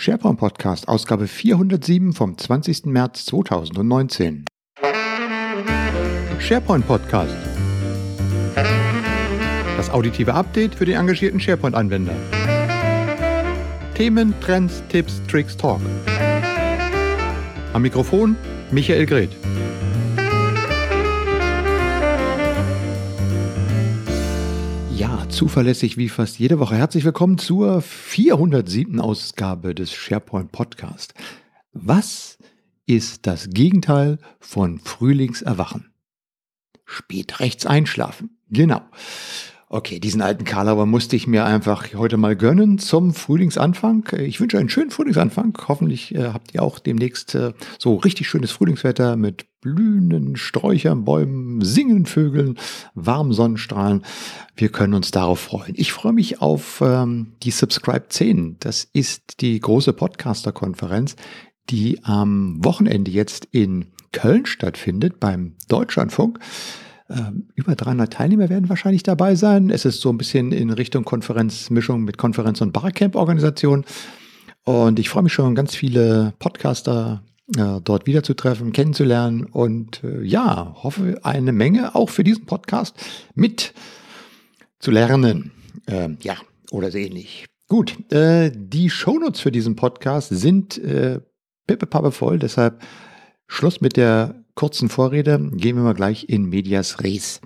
SharePoint 0.00 0.38
Podcast, 0.38 0.86
Ausgabe 0.86 1.26
407 1.26 2.12
vom 2.12 2.38
20. 2.38 2.86
März 2.86 3.24
2019. 3.24 4.44
SharePoint 6.38 6.86
Podcast. 6.86 7.34
Das 9.76 9.90
auditive 9.90 10.32
Update 10.32 10.76
für 10.76 10.84
den 10.84 11.00
engagierten 11.00 11.40
SharePoint-Anwender. 11.40 12.14
Themen, 13.96 14.32
Trends, 14.40 14.84
Tipps, 14.88 15.20
Tricks, 15.26 15.56
Talk. 15.56 15.80
Am 17.72 17.82
Mikrofon 17.82 18.36
Michael 18.70 19.04
Greth. 19.04 19.47
Zuverlässig 25.38 25.96
wie 25.96 26.08
fast 26.08 26.40
jede 26.40 26.58
Woche. 26.58 26.74
Herzlich 26.74 27.04
willkommen 27.04 27.38
zur 27.38 27.80
407. 27.80 28.98
Ausgabe 28.98 29.72
des 29.72 29.92
SharePoint 29.92 30.50
Podcast. 30.50 31.14
Was 31.72 32.38
ist 32.86 33.24
das 33.24 33.48
Gegenteil 33.50 34.18
von 34.40 34.80
Frühlingserwachen? 34.80 35.92
Spät 36.84 37.38
rechts 37.38 37.66
einschlafen. 37.66 38.40
Genau. 38.50 38.80
Okay, 39.70 40.00
diesen 40.00 40.22
alten 40.22 40.44
Karlauer 40.44 40.86
musste 40.86 41.14
ich 41.14 41.26
mir 41.26 41.44
einfach 41.44 41.92
heute 41.92 42.16
mal 42.16 42.34
gönnen 42.34 42.78
zum 42.78 43.12
Frühlingsanfang. 43.12 44.08
Ich 44.16 44.40
wünsche 44.40 44.58
einen 44.58 44.70
schönen 44.70 44.90
Frühlingsanfang. 44.90 45.58
Hoffentlich 45.68 46.14
äh, 46.14 46.28
habt 46.32 46.54
ihr 46.54 46.62
auch 46.62 46.78
demnächst 46.78 47.34
äh, 47.34 47.52
so 47.78 47.96
richtig 47.96 48.28
schönes 48.28 48.50
Frühlingswetter 48.50 49.16
mit 49.16 49.44
blühenden 49.60 50.36
Sträuchern, 50.36 51.04
Bäumen, 51.04 51.60
singenden 51.60 52.06
Vögeln, 52.06 52.58
warmen 52.94 53.34
Sonnenstrahlen. 53.34 54.06
Wir 54.56 54.70
können 54.70 54.94
uns 54.94 55.10
darauf 55.10 55.40
freuen. 55.40 55.74
Ich 55.76 55.92
freue 55.92 56.14
mich 56.14 56.40
auf 56.40 56.80
ähm, 56.82 57.34
die 57.42 57.50
Subscribe 57.50 58.06
10. 58.08 58.56
Das 58.60 58.88
ist 58.94 59.42
die 59.42 59.60
große 59.60 59.92
Podcaster-Konferenz, 59.92 61.14
die 61.68 62.02
am 62.04 62.64
Wochenende 62.64 63.10
jetzt 63.10 63.46
in 63.50 63.88
Köln 64.12 64.46
stattfindet 64.46 65.20
beim 65.20 65.56
Deutschlandfunk. 65.68 66.38
Ähm, 67.10 67.48
über 67.54 67.74
300 67.74 68.12
Teilnehmer 68.12 68.48
werden 68.48 68.68
wahrscheinlich 68.68 69.02
dabei 69.02 69.34
sein. 69.34 69.70
Es 69.70 69.84
ist 69.84 70.00
so 70.00 70.10
ein 70.10 70.18
bisschen 70.18 70.52
in 70.52 70.70
Richtung 70.70 71.04
Konferenzmischung 71.04 72.04
mit 72.04 72.18
Konferenz- 72.18 72.60
und 72.60 72.72
Barcamp-Organisation. 72.72 73.84
Und 74.64 74.98
ich 74.98 75.08
freue 75.08 75.22
mich 75.22 75.32
schon, 75.32 75.54
ganz 75.54 75.74
viele 75.74 76.34
Podcaster 76.38 77.22
äh, 77.56 77.80
dort 77.82 78.06
wiederzutreffen, 78.06 78.72
kennenzulernen 78.72 79.44
und 79.44 80.04
äh, 80.04 80.22
ja, 80.22 80.74
hoffe 80.82 81.20
eine 81.22 81.52
Menge 81.52 81.94
auch 81.94 82.10
für 82.10 82.24
diesen 82.24 82.44
Podcast 82.44 82.94
mit 83.34 83.72
zu 84.78 84.90
lernen. 84.90 85.52
Ähm, 85.86 86.18
ja, 86.20 86.36
oder 86.70 86.90
so 86.90 86.98
ähnlich. 86.98 87.46
Gut, 87.68 88.12
äh, 88.12 88.52
die 88.54 88.90
Shownotes 88.90 89.40
für 89.40 89.52
diesen 89.52 89.76
Podcast 89.76 90.28
sind 90.28 90.76
äh, 90.78 91.20
pippe 91.66 92.12
voll, 92.12 92.38
deshalb 92.38 92.82
Schluss 93.46 93.80
mit 93.80 93.96
der 93.96 94.44
kurzen 94.58 94.88
Vorrede, 94.88 95.38
gehen 95.52 95.76
wir 95.76 95.84
mal 95.84 95.94
gleich 95.94 96.28
in 96.28 96.48
Medias 96.48 97.04
Res. 97.04 97.40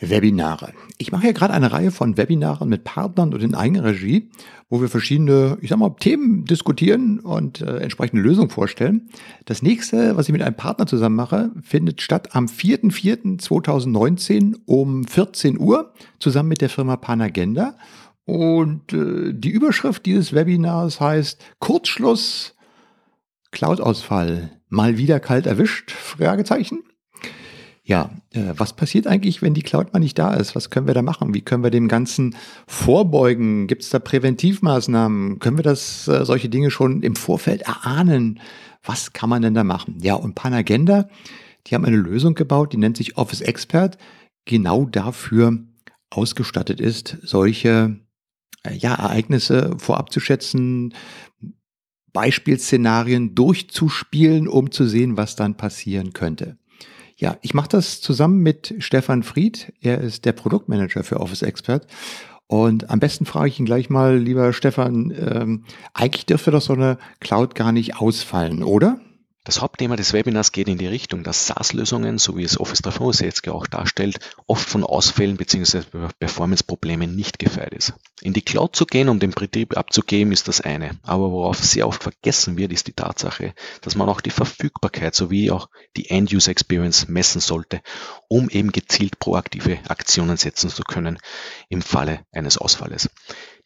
Webinare. 0.00 0.72
Ich 0.96 1.12
mache 1.12 1.26
ja 1.26 1.32
gerade 1.32 1.52
eine 1.52 1.72
Reihe 1.72 1.90
von 1.90 2.16
Webinaren 2.16 2.70
mit 2.70 2.84
Partnern 2.84 3.34
und 3.34 3.42
in 3.42 3.54
Eigenregie, 3.54 4.30
wo 4.70 4.80
wir 4.80 4.88
verschiedene, 4.88 5.58
ich 5.60 5.68
sag 5.68 5.78
mal, 5.78 5.94
Themen 6.00 6.46
diskutieren 6.46 7.20
und 7.20 7.60
äh, 7.60 7.80
entsprechende 7.80 8.22
Lösungen 8.22 8.48
vorstellen. 8.48 9.10
Das 9.44 9.60
nächste, 9.60 10.16
was 10.16 10.26
ich 10.26 10.32
mit 10.32 10.40
einem 10.40 10.56
Partner 10.56 10.86
zusammen 10.86 11.16
mache, 11.16 11.50
findet 11.60 12.00
statt 12.00 12.34
am 12.34 12.46
4.4.2019 12.46 14.56
um 14.64 15.04
14 15.04 15.60
Uhr 15.60 15.92
zusammen 16.18 16.48
mit 16.48 16.62
der 16.62 16.70
Firma 16.70 16.96
Panagenda. 16.96 17.76
Und 18.24 18.94
äh, 18.94 19.34
die 19.34 19.50
Überschrift 19.50 20.06
dieses 20.06 20.32
Webinars 20.32 20.98
heißt 20.98 21.44
Kurzschluss 21.58 22.54
Cloud-Ausfall 23.50 24.59
mal 24.70 24.96
wieder 24.96 25.20
kalt 25.20 25.46
erwischt? 25.46 25.90
Fragezeichen. 25.90 26.82
Ja, 27.82 28.10
äh, 28.32 28.52
was 28.56 28.74
passiert 28.74 29.06
eigentlich, 29.06 29.42
wenn 29.42 29.52
die 29.52 29.62
Cloud 29.62 29.92
mal 29.92 29.98
nicht 29.98 30.18
da 30.18 30.34
ist? 30.34 30.54
Was 30.54 30.70
können 30.70 30.86
wir 30.86 30.94
da 30.94 31.02
machen? 31.02 31.34
Wie 31.34 31.40
können 31.40 31.64
wir 31.64 31.70
dem 31.70 31.88
Ganzen 31.88 32.36
vorbeugen? 32.68 33.66
Gibt 33.66 33.82
es 33.82 33.90
da 33.90 33.98
Präventivmaßnahmen? 33.98 35.40
Können 35.40 35.58
wir 35.58 35.64
das, 35.64 36.06
äh, 36.06 36.24
solche 36.24 36.48
Dinge 36.48 36.70
schon 36.70 37.02
im 37.02 37.16
Vorfeld 37.16 37.62
erahnen? 37.62 38.38
Was 38.84 39.12
kann 39.12 39.28
man 39.28 39.42
denn 39.42 39.54
da 39.54 39.64
machen? 39.64 39.98
Ja, 40.00 40.14
und 40.14 40.36
Panagenda, 40.36 41.08
die 41.66 41.74
haben 41.74 41.84
eine 41.84 41.96
Lösung 41.96 42.34
gebaut, 42.34 42.72
die 42.72 42.76
nennt 42.76 42.96
sich 42.96 43.16
Office 43.16 43.40
Expert, 43.40 43.98
genau 44.44 44.84
dafür 44.84 45.58
ausgestattet 46.10 46.80
ist, 46.80 47.18
solche 47.22 47.98
äh, 48.62 48.74
ja, 48.76 48.94
Ereignisse 48.94 49.74
vorab 49.78 50.12
zu 50.12 50.20
schätzen, 50.20 50.94
Beispielszenarien 52.12 53.34
durchzuspielen, 53.34 54.48
um 54.48 54.70
zu 54.70 54.86
sehen, 54.86 55.16
was 55.16 55.36
dann 55.36 55.56
passieren 55.56 56.12
könnte. 56.12 56.56
Ja, 57.16 57.36
ich 57.42 57.52
mache 57.52 57.68
das 57.68 58.00
zusammen 58.00 58.40
mit 58.40 58.74
Stefan 58.78 59.22
Fried. 59.22 59.72
Er 59.80 60.00
ist 60.00 60.24
der 60.24 60.32
Produktmanager 60.32 61.04
für 61.04 61.20
Office 61.20 61.42
Expert. 61.42 61.86
Und 62.46 62.90
am 62.90 62.98
besten 62.98 63.26
frage 63.26 63.48
ich 63.48 63.60
ihn 63.60 63.66
gleich 63.66 63.90
mal, 63.90 64.16
lieber 64.18 64.52
Stefan, 64.52 65.12
ähm, 65.16 65.64
eigentlich 65.92 66.26
dürfte 66.26 66.50
doch 66.50 66.62
so 66.62 66.72
eine 66.72 66.98
Cloud 67.20 67.54
gar 67.54 67.72
nicht 67.72 67.96
ausfallen, 67.96 68.62
oder? 68.62 69.00
Das 69.44 69.62
Hauptthema 69.62 69.96
des 69.96 70.12
Webinars 70.12 70.52
geht 70.52 70.68
in 70.68 70.76
die 70.76 70.86
Richtung, 70.86 71.24
dass 71.24 71.46
SaaS-Lösungen, 71.46 72.18
so 72.18 72.36
wie 72.36 72.44
es 72.44 72.60
Office 72.60 72.82
365 72.82 73.48
auch 73.50 73.66
darstellt, 73.66 74.18
oft 74.46 74.68
von 74.68 74.84
Ausfällen 74.84 75.38
bzw. 75.38 75.82
Performance-Problemen 76.18 77.16
nicht 77.16 77.38
gefeit 77.38 77.72
ist. 77.72 77.94
In 78.20 78.34
die 78.34 78.42
Cloud 78.42 78.76
zu 78.76 78.84
gehen, 78.84 79.08
um 79.08 79.18
den 79.18 79.30
Betrieb 79.30 79.78
abzugeben, 79.78 80.32
ist 80.32 80.48
das 80.48 80.60
eine. 80.60 81.00
Aber 81.04 81.30
worauf 81.32 81.58
sehr 81.58 81.88
oft 81.88 82.02
vergessen 82.02 82.58
wird, 82.58 82.70
ist 82.70 82.86
die 82.86 82.92
Tatsache, 82.92 83.54
dass 83.80 83.96
man 83.96 84.10
auch 84.10 84.20
die 84.20 84.28
Verfügbarkeit 84.28 85.14
sowie 85.14 85.50
auch 85.50 85.70
die 85.96 86.10
End-User-Experience 86.10 87.08
messen 87.08 87.40
sollte, 87.40 87.80
um 88.28 88.50
eben 88.50 88.72
gezielt 88.72 89.18
proaktive 89.20 89.78
Aktionen 89.88 90.36
setzen 90.36 90.68
zu 90.68 90.82
können 90.82 91.18
im 91.70 91.80
Falle 91.80 92.26
eines 92.30 92.58
Ausfalles. 92.58 93.08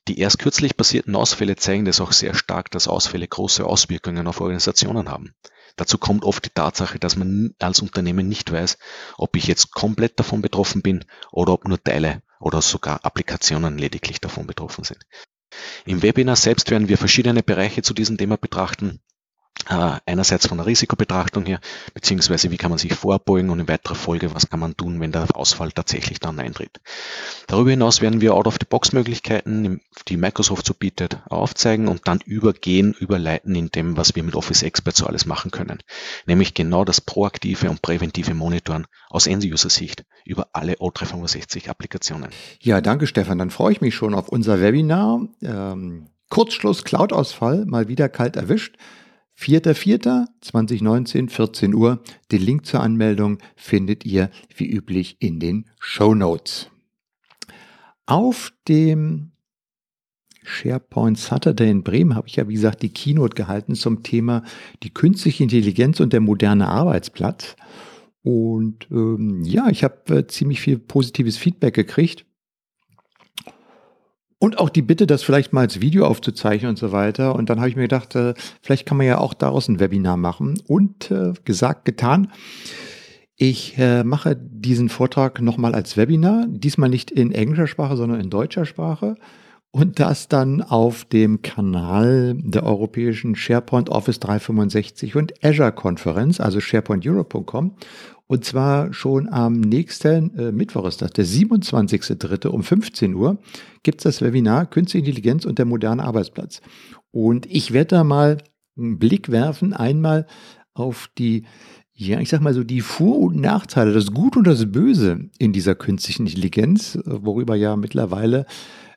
Die 0.07 0.19
erst 0.19 0.39
kürzlich 0.39 0.77
passierten 0.77 1.17
Ausfälle 1.17 1.57
zeigen 1.57 1.87
das 1.87 2.01
auch 2.01 2.13
sehr 2.13 2.35
stark, 2.35 2.71
dass 2.71 2.89
Ausfälle 2.89 3.27
große 3.27 3.65
Auswirkungen 3.65 4.27
auf 4.27 4.41
Organisationen 4.41 5.09
haben. 5.09 5.35
Dazu 5.77 5.99
kommt 5.99 6.25
oft 6.25 6.45
die 6.45 6.51
Tatsache, 6.51 6.99
dass 6.99 7.17
man 7.17 7.55
als 7.59 7.81
Unternehmen 7.81 8.29
nicht 8.29 8.53
weiß, 8.53 8.79
ob 9.17 9.35
ich 9.35 9.47
jetzt 9.47 9.73
komplett 9.73 10.21
davon 10.21 10.43
betroffen 10.43 10.83
bin 10.83 11.05
oder 11.33 11.53
ob 11.55 11.67
nur 11.67 11.83
Teile 11.83 12.23
oder 12.39 12.61
sogar 12.61 13.05
Applikationen 13.05 13.79
lediglich 13.79 14.21
davon 14.21 14.47
betroffen 14.47 14.85
sind. 14.85 15.05
Im 15.87 16.03
Webinar 16.03 16.37
selbst 16.37 16.71
werden 16.71 16.89
wir 16.89 16.99
verschiedene 16.99 17.43
Bereiche 17.43 17.83
zu 17.83 17.95
diesem 17.95 18.19
Thema 18.19 18.37
betrachten. 18.37 19.01
Äh, 19.69 19.99
einerseits 20.05 20.47
von 20.47 20.59
der 20.59 20.67
Risikobetrachtung 20.67 21.47
her, 21.47 21.61
beziehungsweise 21.95 22.51
wie 22.51 22.59
kann 22.59 22.71
man 22.71 22.79
sich 22.79 22.95
vorbeugen 22.95 23.51
und 23.51 23.61
in 23.61 23.69
weiterer 23.69 23.95
Folge, 23.95 24.35
was 24.35 24.51
kann 24.51 24.61
man 24.61 24.77
tun, 24.77 25.01
wenn 25.01 25.13
der 25.13 25.35
Ausfall 25.35 25.73
tatsächlich 25.73 26.21
dann 26.21 26.39
eintritt. 26.39 26.81
Darüber 27.47 27.71
hinaus 27.71 28.03
werden 28.03 28.21
wir 28.21 28.35
Out-of-the-Box-Möglichkeiten, 28.35 29.81
die 30.09 30.17
Microsoft 30.17 30.67
so 30.67 30.75
bietet, 30.75 31.19
aufzeigen 31.31 31.89
und 31.89 32.07
dann 32.07 32.21
übergehen, 32.27 32.93
überleiten 32.93 33.55
in 33.55 33.71
dem, 33.71 33.97
was 33.97 34.15
wir 34.15 34.23
mit 34.23 34.35
Office 34.35 34.63
Expert 34.63 34.97
so 34.97 35.07
alles 35.07 35.25
machen 35.25 35.51
können. 35.51 35.79
Nämlich 36.27 36.53
genau 36.53 36.85
das 36.85 37.01
proaktive 37.01 37.71
und 37.71 37.81
präventive 37.81 38.35
Monitoren 38.35 38.87
aus 39.09 39.27
End-User-Sicht 39.27 40.05
über 40.25 40.49
alle 40.53 40.75
O365 40.75 41.69
Applikationen. 41.69 42.29
Ja, 42.61 42.81
danke 42.81 43.07
Stefan. 43.07 43.39
Dann 43.39 43.51
freue 43.51 43.73
ich 43.73 43.81
mich 43.81 43.95
schon 43.95 44.15
auf 44.15 44.29
unser 44.29 44.61
Webinar. 44.61 45.27
Ähm, 45.43 46.09
Kurzschluss 46.29 46.85
Cloud-Ausfall, 46.85 47.65
mal 47.65 47.89
wieder 47.89 48.09
kalt 48.09 48.37
erwischt. 48.37 48.77
4.4.2019, 49.39 51.29
14 51.29 51.75
Uhr. 51.75 52.03
Den 52.31 52.43
Link 52.43 52.67
zur 52.67 52.81
Anmeldung 52.81 53.39
findet 53.57 54.05
ihr 54.05 54.31
wie 54.55 54.71
üblich 54.71 55.17
in 55.21 55.41
den 55.41 55.67
Show 55.79 56.15
Notes. 56.15 56.71
Auf 58.07 58.53
dem 58.69 59.33
SharePoint 60.45 61.19
Saturday 61.19 61.71
in 61.71 61.83
Bremen 61.83 62.15
habe 62.15 62.29
ich 62.29 62.37
ja, 62.37 62.47
wie 62.49 62.55
gesagt, 62.55 62.83
die 62.83 62.91
Keynote 62.91 63.35
gehalten 63.35 63.75
zum 63.75 64.03
Thema 64.03 64.45
die 64.83 64.93
künstliche 64.93 65.43
Intelligenz 65.43 66.01
und 66.01 66.13
der 66.13 66.21
moderne 66.21 66.69
Arbeitsplatz. 66.69 67.57
Und 68.23 68.89
ähm, 68.91 69.43
ja, 69.45 69.69
ich 69.69 69.85
habe 69.85 70.19
äh, 70.19 70.27
ziemlich 70.27 70.61
viel 70.61 70.79
positives 70.79 71.37
Feedback 71.37 71.75
gekriegt. 71.75 72.27
Und 74.45 74.59
auch 74.59 74.69
die 74.69 74.83
Bitte, 74.83 75.07
das 75.07 75.23
vielleicht 75.23 75.55
mal 75.55 75.63
als 75.63 75.81
Video 75.81 76.05
aufzuzeichnen 76.05 76.69
und 76.69 76.77
so 76.79 76.93
weiter. 76.93 77.35
Und 77.35 77.49
dann 77.49 77.61
habe 77.61 77.71
ich 77.71 77.77
mir 77.77 77.85
gedacht, 77.85 78.15
äh, 78.15 78.35
vielleicht 78.61 78.85
kann 78.85 78.99
man 78.99 79.07
ja 79.07 79.17
auch 79.17 79.33
daraus 79.33 79.69
ein 79.69 79.81
Webinar 79.81 80.19
machen. 80.19 80.61
Und 80.67 81.11
äh, 81.11 81.33
gesagt, 81.47 81.87
getan. 81.87 82.31
Ich 83.37 83.79
äh, 83.79 84.05
mache 84.05 84.37
diesen 84.37 84.91
Vortrag 84.91 85.41
nochmal 85.41 85.75
als 85.75 85.97
Webinar, 85.97 86.45
diesmal 86.47 86.91
nicht 86.91 87.11
in 87.11 87.33
englischer 87.33 87.67
Sprache, 87.67 87.97
sondern 87.97 88.21
in 88.21 88.29
deutscher 88.29 88.67
Sprache. 88.67 89.15
Und 89.71 89.99
das 89.99 90.29
dann 90.29 90.61
auf 90.61 91.07
dem 91.07 91.41
Kanal 91.41 92.35
der 92.37 92.65
europäischen 92.65 93.37
SharePoint 93.37 93.89
Office 93.89 94.21
365 94.21 95.17
und 95.17 95.43
Azure 95.43 95.73
Konferenz, 95.73 96.39
also 96.39 96.61
sharepointeurope.com. 96.61 97.77
Und 98.27 98.45
zwar 98.45 98.93
schon 98.95 99.29
am 99.29 99.61
nächsten 99.61 100.35
äh, 100.39 100.53
Mittwoch 100.53 100.87
ist 100.87 101.03
das, 101.03 101.13
der 101.13 101.27
27.03. 101.27 102.49
um 102.49 102.63
15 102.63 103.15
Uhr, 103.15 103.39
gibt 103.83 104.01
es 104.01 104.05
das 104.05 104.23
Webinar 104.23 104.67
Künstliche 104.67 105.07
Intelligenz 105.07 105.45
und 105.45 105.59
der 105.59 105.67
moderne 105.67 106.03
Arbeitsplatz. 106.03 106.63
Und 107.11 107.47
ich 107.47 107.73
werde 107.73 107.97
da 107.97 108.05
mal 108.05 108.39
einen 108.77 108.99
Blick 108.99 109.31
werfen, 109.31 109.75
einmal 109.75 110.27
auf 110.73 111.09
die, 111.19 111.45
ja, 111.93 112.19
ich 112.19 112.31
sag 112.31 112.41
mal 112.41 112.55
so, 112.55 112.65
die 112.65 112.81
Vor- 112.81 113.19
und 113.19 113.41
Nachteile, 113.41 113.93
das 113.93 114.13
Gute 114.13 114.39
und 114.39 114.47
das 114.47 114.73
Böse 114.73 115.31
in 115.39 115.53
dieser 115.53 115.75
künstlichen 115.75 116.27
Intelligenz, 116.27 116.99
worüber 117.05 117.55
ja 117.55 117.77
mittlerweile 117.77 118.47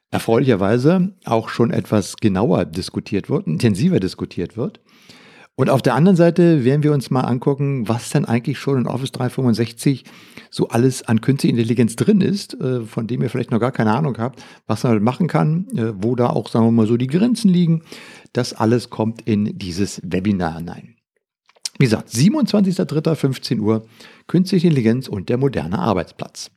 erfreulicherweise 0.09 1.13
auch 1.25 1.49
schon 1.49 1.71
etwas 1.71 2.15
genauer 2.15 2.65
diskutiert 2.65 3.29
wird, 3.29 3.45
intensiver 3.45 3.99
diskutiert 3.99 4.55
wird. 4.55 4.79
Und 5.59 5.71
auf 5.71 5.81
der 5.81 5.95
anderen 5.95 6.15
Seite 6.15 6.63
werden 6.63 6.83
wir 6.83 6.93
uns 6.93 7.09
mal 7.09 7.21
angucken, 7.21 7.89
was 7.89 8.11
denn 8.11 8.25
eigentlich 8.25 8.59
schon 8.59 8.77
in 8.77 8.87
Office 8.87 9.11
365 9.11 10.03
so 10.51 10.67
alles 10.67 11.01
an 11.07 11.19
künstlicher 11.19 11.57
Intelligenz 11.57 11.95
drin 11.95 12.21
ist, 12.21 12.53
äh, 12.61 12.81
von 12.81 13.07
dem 13.07 13.23
ihr 13.23 13.29
vielleicht 13.31 13.49
noch 13.49 13.59
gar 13.59 13.71
keine 13.71 13.95
Ahnung 13.95 14.19
habt, 14.19 14.43
was 14.67 14.83
man 14.83 15.01
machen 15.01 15.27
kann, 15.27 15.65
äh, 15.75 15.93
wo 15.97 16.15
da 16.15 16.27
auch, 16.27 16.47
sagen 16.47 16.67
wir 16.67 16.71
mal 16.71 16.85
so, 16.85 16.95
die 16.95 17.07
Grenzen 17.07 17.49
liegen. 17.49 17.81
Das 18.33 18.53
alles 18.53 18.91
kommt 18.91 19.23
in 19.23 19.57
dieses 19.57 19.99
Webinar 20.03 20.59
hinein. 20.59 20.93
Wie 21.79 21.85
gesagt, 21.85 22.09
27.03.15 22.09 23.59
Uhr, 23.59 23.83
künstliche 24.27 24.67
Intelligenz 24.67 25.07
und 25.07 25.27
der 25.27 25.37
moderne 25.37 25.79
Arbeitsplatz. 25.79 26.51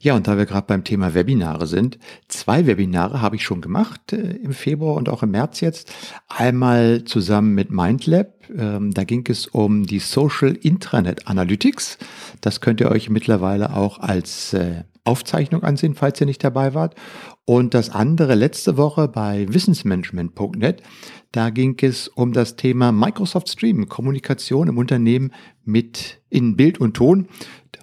Ja, 0.00 0.14
und 0.14 0.26
da 0.28 0.36
wir 0.36 0.46
gerade 0.46 0.66
beim 0.66 0.84
Thema 0.84 1.14
Webinare 1.14 1.66
sind, 1.66 1.98
zwei 2.28 2.66
Webinare 2.66 3.22
habe 3.22 3.36
ich 3.36 3.44
schon 3.44 3.60
gemacht 3.60 4.12
äh, 4.12 4.36
im 4.36 4.52
Februar 4.52 4.94
und 4.94 5.08
auch 5.08 5.22
im 5.22 5.30
März 5.30 5.60
jetzt. 5.60 5.92
Einmal 6.28 7.04
zusammen 7.04 7.54
mit 7.54 7.70
MindLab. 7.70 8.34
Ähm, 8.56 8.92
da 8.92 9.04
ging 9.04 9.24
es 9.28 9.46
um 9.46 9.86
die 9.86 9.98
Social 9.98 10.52
Intranet 10.54 11.26
Analytics. 11.26 11.98
Das 12.40 12.60
könnt 12.60 12.80
ihr 12.80 12.90
euch 12.90 13.10
mittlerweile 13.10 13.74
auch 13.74 13.98
als 13.98 14.52
äh, 14.52 14.84
Aufzeichnung 15.06 15.62
ansehen, 15.62 15.94
falls 15.94 16.20
ihr 16.20 16.26
nicht 16.26 16.42
dabei 16.42 16.74
wart. 16.74 16.94
Und 17.44 17.74
das 17.74 17.90
andere 17.90 18.34
letzte 18.34 18.76
Woche 18.76 19.06
bei 19.06 19.46
wissensmanagement.net, 19.48 20.82
da 21.30 21.50
ging 21.50 21.76
es 21.80 22.08
um 22.08 22.32
das 22.32 22.56
Thema 22.56 22.92
Microsoft 22.92 23.48
Stream, 23.48 23.88
Kommunikation 23.88 24.68
im 24.68 24.78
Unternehmen 24.78 25.32
mit 25.64 26.20
in 26.28 26.56
Bild 26.56 26.78
und 26.80 26.94
Ton 26.94 27.28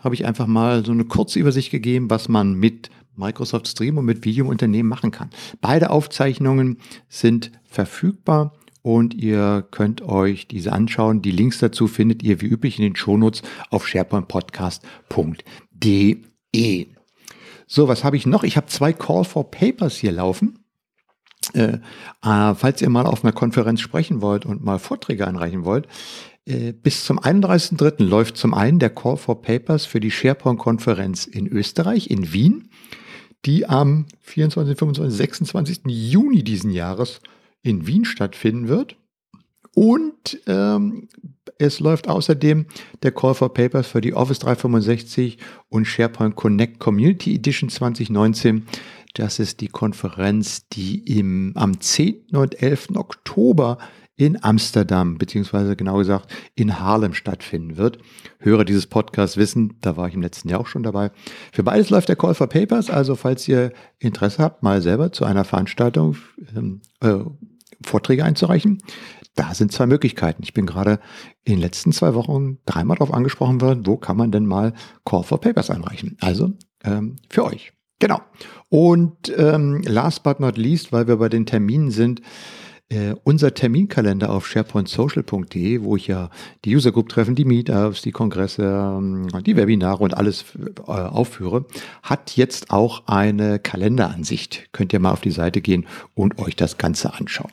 habe 0.04 0.16
ich 0.16 0.26
einfach 0.26 0.48
mal 0.48 0.86
so 0.86 0.92
eine 0.92 1.06
kurze 1.06 1.40
Übersicht 1.40 1.72
gegeben, 1.72 2.10
was 2.10 2.28
man 2.28 2.54
mit 2.54 2.90
Microsoft 3.16 3.68
Stream 3.68 3.98
und 3.98 4.06
mit 4.06 4.26
Video 4.26 4.46
im 4.46 4.52
Unternehmen 4.52 4.90
machen 4.90 5.12
kann. 5.12 5.30
Beide 5.62 5.92
Aufzeichnungen 5.92 6.80
sind 7.08 7.52
verfügbar 7.66 8.54
und 8.82 9.14
ihr 9.14 9.68
könnt 9.72 10.02
euch 10.02 10.48
diese 10.48 10.74
anschauen. 10.74 11.22
Die 11.22 11.32
Links 11.32 11.60
dazu 11.60 11.88
findet 11.88 12.24
ihr 12.24 12.42
wie 12.42 12.48
üblich 12.48 12.80
in 12.80 12.84
den 12.84 12.96
Shownotes 12.96 13.44
auf 13.70 13.88
sharepointpodcast.de. 13.88 16.88
So, 17.66 17.88
was 17.88 18.04
habe 18.04 18.18
ich 18.18 18.26
noch? 18.26 18.44
Ich 18.44 18.58
habe 18.58 18.68
zwei 18.68 18.92
Call 18.94 19.24
for 19.24 19.50
Papers 19.50 19.96
hier 19.96 20.12
laufen. 20.12 20.60
Äh, 21.54 21.80
äh, 22.24 22.56
falls 22.56 22.82
ihr 22.82 22.90
mal 22.90 23.06
auf 23.06 23.24
einer 23.24 23.34
Konferenz 23.34 23.82
sprechen 23.82 24.22
wollt 24.22 24.46
und 24.46 24.64
mal 24.64 24.80
Vorträge 24.80 25.28
einreichen 25.28 25.66
wollt, 25.66 25.90
bis 26.46 27.06
zum 27.06 27.20
31.03. 27.20 28.04
läuft 28.04 28.38
zum 28.38 28.54
einen 28.54 28.80
der 28.80 28.90
Call 28.90 29.18
for 29.18 29.42
Papers 29.42 29.86
für 29.86 30.00
die 30.00 30.12
SharePoint-Konferenz 30.12 31.26
in 31.26 31.48
Österreich, 31.48 32.10
in 32.10 32.34
Wien, 32.34 32.70
die 33.46 33.68
am 33.68 34.06
24, 34.22 34.78
25, 34.78 35.18
26. 35.18 35.82
Juni 35.86 36.44
diesen 36.44 36.72
Jahres 36.72 37.22
in 37.62 37.88
Wien 37.88 38.06
stattfinden 38.06 38.68
wird. 38.68 38.98
Und 39.76 40.40
ähm, 40.46 41.08
es 41.58 41.80
läuft 41.80 42.08
außerdem 42.08 42.66
der 43.02 43.12
Call 43.12 43.34
for 43.34 43.54
Papers 43.54 43.88
für 43.88 44.02
die 44.02 44.14
Office 44.14 44.40
365 44.40 45.38
und 45.70 45.86
SharePoint 45.86 46.36
Connect 46.36 46.80
Community 46.80 47.36
Edition 47.36 47.70
2019. 47.70 48.68
Das 49.16 49.40
ist 49.40 49.62
die 49.62 49.68
Konferenz, 49.68 50.68
die 50.70 51.18
im, 51.18 51.54
am 51.56 51.80
10. 51.80 52.36
und 52.36 52.62
11. 52.62 52.90
Oktober 52.96 53.78
in 54.16 54.44
Amsterdam, 54.44 55.18
beziehungsweise 55.18 55.76
genau 55.76 55.98
gesagt 55.98 56.32
in 56.56 56.80
Harlem 56.80 57.14
stattfinden 57.14 57.78
wird. 57.78 57.98
Hörer 58.40 58.64
dieses 58.64 58.88
Podcasts 58.88 59.38
wissen, 59.38 59.78
da 59.82 59.98
war 59.98 60.08
ich 60.08 60.14
im 60.14 60.22
letzten 60.22 60.50
Jahr 60.50 60.60
auch 60.60 60.68
schon 60.68 60.84
dabei. 60.84 61.12
Für 61.52 61.64
beides 61.64 61.90
läuft 61.90 62.10
der 62.10 62.16
Call 62.16 62.36
for 62.36 62.48
Papers, 62.48 62.90
also 62.90 63.16
falls 63.16 63.48
ihr 63.48 63.72
Interesse 64.00 64.44
habt, 64.44 64.62
mal 64.62 64.82
selber 64.82 65.12
zu 65.12 65.26
einer 65.26 65.44
Veranstaltung 65.44 66.18
ähm, 66.56 66.82
äh, 67.02 67.20
Vorträge 67.84 68.24
einzureichen, 68.24 68.82
da 69.36 69.54
sind 69.56 69.72
zwei 69.72 69.88
Möglichkeiten. 69.88 70.44
Ich 70.44 70.54
bin 70.54 70.66
gerade 70.66 71.00
in 71.44 71.54
den 71.54 71.62
letzten 71.62 71.92
zwei 71.92 72.14
Wochen 72.14 72.60
dreimal 72.66 72.98
darauf 72.98 73.14
angesprochen 73.14 73.62
worden, 73.62 73.86
wo 73.86 73.98
kann 73.98 74.16
man 74.16 74.32
denn 74.32 74.46
mal 74.46 74.74
Call 75.06 75.24
for 75.24 75.42
Papers 75.42 75.72
einreichen. 75.72 76.18
Also 76.22 76.52
ähm, 76.84 77.16
für 77.30 77.44
euch. 77.46 77.74
Genau. 78.00 78.22
Und 78.70 79.34
ähm, 79.38 79.82
last 79.86 80.24
but 80.24 80.40
not 80.40 80.58
least, 80.58 80.92
weil 80.92 81.08
wir 81.08 81.18
bei 81.18 81.30
den 81.30 81.46
Terminen 81.46 81.90
sind, 81.90 82.22
äh, 82.94 83.16
unser 83.24 83.56
Terminkalender 83.56 84.30
auf 84.30 84.48
sharepointsocial.de, 84.48 85.82
wo 85.82 85.96
ich 85.96 86.08
ja 86.08 86.30
die 86.64 86.76
User 86.76 86.92
Group 86.92 87.10
Treffen, 87.10 87.34
die 87.34 87.46
Meetups, 87.46 88.04
die 88.04 88.12
Kongresse, 88.12 88.64
ähm, 88.64 89.28
die 89.44 89.58
Webinare 89.58 90.04
und 90.04 90.16
alles 90.16 90.46
äh, 90.88 90.92
aufführe, 90.92 91.66
hat 92.04 92.36
jetzt 92.36 92.70
auch 92.70 93.08
eine 93.08 93.58
Kalenderansicht. 93.58 94.70
Könnt 94.74 94.94
ihr 94.94 95.00
mal 95.00 95.12
auf 95.12 95.22
die 95.22 95.32
Seite 95.32 95.62
gehen 95.62 95.88
und 96.14 96.38
euch 96.38 96.56
das 96.56 96.78
Ganze 96.78 97.16
anschauen. 97.16 97.52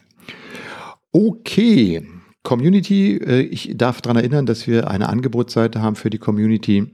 Okay, 1.13 2.07
Community, 2.43 3.17
äh, 3.17 3.41
ich 3.41 3.73
darf 3.77 4.03
daran 4.03 4.19
erinnern, 4.19 4.45
dass 4.45 4.67
wir 4.67 4.91
eine 4.91 5.09
Angebotsseite 5.09 5.81
haben 5.81 5.97
für 5.97 6.11
die 6.11 6.19
Community. 6.19 6.87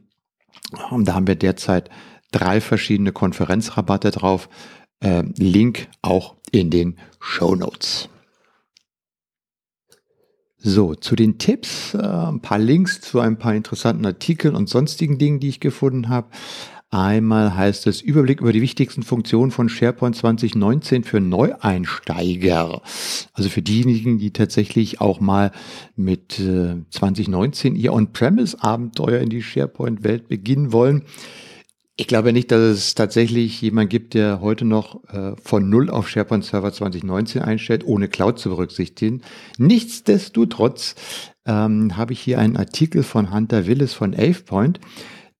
Da 0.70 1.14
haben 1.14 1.26
wir 1.26 1.34
derzeit 1.34 1.90
drei 2.30 2.60
verschiedene 2.60 3.12
Konferenzrabatte 3.12 4.10
drauf. 4.10 4.48
Link 5.36 5.88
auch 6.00 6.36
in 6.50 6.70
den 6.70 6.96
Show 7.20 7.54
Notes. 7.54 8.08
So, 10.68 10.96
zu 10.96 11.14
den 11.14 11.38
Tipps, 11.38 11.94
äh, 11.94 11.98
ein 11.98 12.40
paar 12.40 12.58
Links 12.58 13.00
zu 13.00 13.20
ein 13.20 13.38
paar 13.38 13.54
interessanten 13.54 14.04
Artikeln 14.04 14.56
und 14.56 14.68
sonstigen 14.68 15.16
Dingen, 15.16 15.38
die 15.38 15.48
ich 15.48 15.60
gefunden 15.60 16.08
habe. 16.08 16.26
Einmal 16.90 17.54
heißt 17.54 17.86
es 17.86 18.00
Überblick 18.00 18.40
über 18.40 18.52
die 18.52 18.62
wichtigsten 18.62 19.04
Funktionen 19.04 19.52
von 19.52 19.68
SharePoint 19.68 20.16
2019 20.16 21.04
für 21.04 21.20
Neueinsteiger. 21.20 22.82
Also 23.32 23.48
für 23.48 23.62
diejenigen, 23.62 24.18
die 24.18 24.32
tatsächlich 24.32 25.00
auch 25.00 25.20
mal 25.20 25.52
mit 25.94 26.40
äh, 26.40 26.74
2019 26.90 27.76
ihr 27.76 27.92
On-Premise-Abenteuer 27.92 29.20
in 29.20 29.28
die 29.28 29.42
SharePoint-Welt 29.42 30.26
beginnen 30.26 30.72
wollen. 30.72 31.04
Ich 31.98 32.06
glaube 32.06 32.34
nicht, 32.34 32.50
dass 32.52 32.60
es 32.60 32.94
tatsächlich 32.94 33.62
jemand 33.62 33.88
gibt, 33.88 34.12
der 34.12 34.42
heute 34.42 34.66
noch 34.66 35.02
äh, 35.08 35.34
von 35.42 35.70
Null 35.70 35.88
auf 35.88 36.10
SharePoint 36.10 36.44
Server 36.44 36.70
2019 36.70 37.40
einstellt, 37.40 37.86
ohne 37.86 38.08
Cloud 38.08 38.38
zu 38.38 38.50
berücksichtigen. 38.50 39.22
Nichtsdestotrotz 39.56 40.94
ähm, 41.46 41.96
habe 41.96 42.12
ich 42.12 42.20
hier 42.20 42.38
einen 42.38 42.58
Artikel 42.58 43.02
von 43.02 43.32
Hunter 43.32 43.66
Willis 43.66 43.94
von 43.94 44.14
AvePoint, 44.14 44.78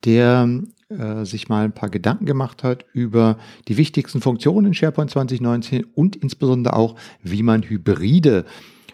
der 0.07 0.49
äh, 0.88 1.26
sich 1.26 1.50
mal 1.50 1.66
ein 1.66 1.75
paar 1.75 1.90
Gedanken 1.90 2.25
gemacht 2.25 2.62
hat 2.62 2.87
über 2.95 3.37
die 3.69 3.76
wichtigsten 3.76 4.23
Funktionen 4.23 4.69
in 4.69 4.75
SharePoint 4.75 5.11
2019 5.11 5.85
und 5.85 6.16
insbesondere 6.16 6.75
auch, 6.75 6.95
wie 7.23 7.42
man 7.42 7.64
hybride 7.64 8.47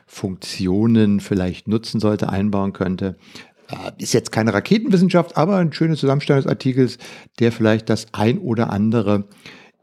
Funktionen 0.05 1.21
vielleicht 1.21 1.69
nutzen 1.69 2.01
sollte, 2.01 2.29
einbauen 2.29 2.73
könnte. 2.73 3.17
Äh, 3.73 3.93
ist 3.99 4.13
jetzt 4.13 4.33
keine 4.33 4.55
Raketenwissenschaft, 4.55 5.37
aber 5.37 5.57
ein 5.57 5.73
schönes 5.73 6.01
Zusammenstellung 6.01 6.43
des 6.43 6.51
Artikels, 6.51 6.99
der 7.39 7.53
vielleicht 7.53 7.89
das 7.89 8.07
ein 8.13 8.39
oder 8.39 8.71
andere 8.71 9.29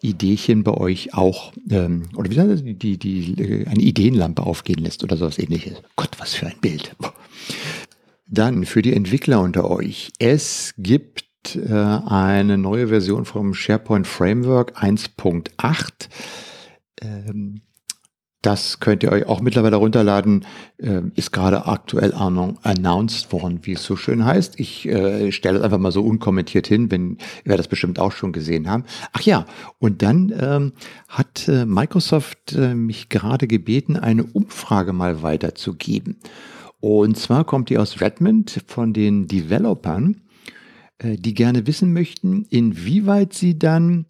Ideechen 0.01 0.63
bei 0.63 0.73
euch 0.73 1.13
auch, 1.13 1.51
ähm, 1.69 2.09
oder 2.15 2.29
wie 2.29 2.35
sagt 2.35 2.51
das, 2.51 2.63
die, 2.63 2.75
die, 2.75 2.97
die, 2.97 3.67
eine 3.67 3.81
Ideenlampe 3.81 4.43
aufgehen 4.43 4.79
lässt 4.79 5.03
oder 5.03 5.17
sowas 5.17 5.39
ähnliches. 5.39 5.81
Gott, 5.95 6.11
was 6.19 6.33
für 6.33 6.47
ein 6.47 6.59
Bild. 6.61 6.95
Dann 8.27 8.65
für 8.65 8.81
die 8.81 8.93
Entwickler 8.93 9.41
unter 9.41 9.69
euch. 9.69 10.11
Es 10.19 10.73
gibt 10.77 11.55
äh, 11.55 11.73
eine 11.73 12.57
neue 12.57 12.87
Version 12.87 13.25
vom 13.25 13.53
SharePoint 13.53 14.07
Framework 14.07 14.81
1.8. 14.81 16.09
Ähm, 17.01 17.61
das 18.41 18.79
könnt 18.79 19.03
ihr 19.03 19.11
euch 19.11 19.25
auch 19.25 19.41
mittlerweile 19.41 19.75
runterladen. 19.75 20.45
Äh, 20.77 21.01
ist 21.15 21.33
gerade 21.33 21.65
aktuell 21.65 22.13
announced 22.13 23.33
worden, 23.33 23.59
wie 23.63 23.73
es 23.73 23.83
so 23.83 23.97
schön 23.97 24.23
heißt. 24.23 24.59
Ich 24.59 24.87
äh, 24.87 25.31
stelle 25.31 25.57
es 25.57 25.63
einfach 25.63 25.77
mal 25.77 25.91
so 25.91 26.03
unkommentiert 26.03 26.65
hin, 26.67 26.89
wenn 26.89 27.17
wir 27.43 27.57
das 27.57 27.67
bestimmt 27.67 27.99
auch 27.99 28.13
schon 28.13 28.31
gesehen 28.31 28.69
haben. 28.69 28.85
Ach 29.11 29.21
ja, 29.21 29.45
und 29.77 30.01
dann 30.01 30.33
ähm, 30.39 30.71
hat 31.09 31.49
äh, 31.49 31.65
Microsoft 31.65 32.53
äh, 32.53 32.75
mich 32.75 33.09
gerade 33.09 33.45
gebeten, 33.47 33.97
eine 33.97 34.23
Umfrage 34.23 34.93
mal 34.93 35.21
weiterzugeben. 35.21 36.17
Und 36.79 37.17
zwar 37.17 37.43
kommt 37.43 37.69
die 37.69 37.77
aus 37.77 37.99
Redmond 37.99 38.63
von 38.67 38.93
den 38.93 39.27
Developern, 39.27 40.21
äh, 40.99 41.17
die 41.17 41.33
gerne 41.33 41.67
wissen 41.67 41.91
möchten, 41.91 42.45
inwieweit 42.49 43.33
sie 43.33 43.59
dann 43.59 44.05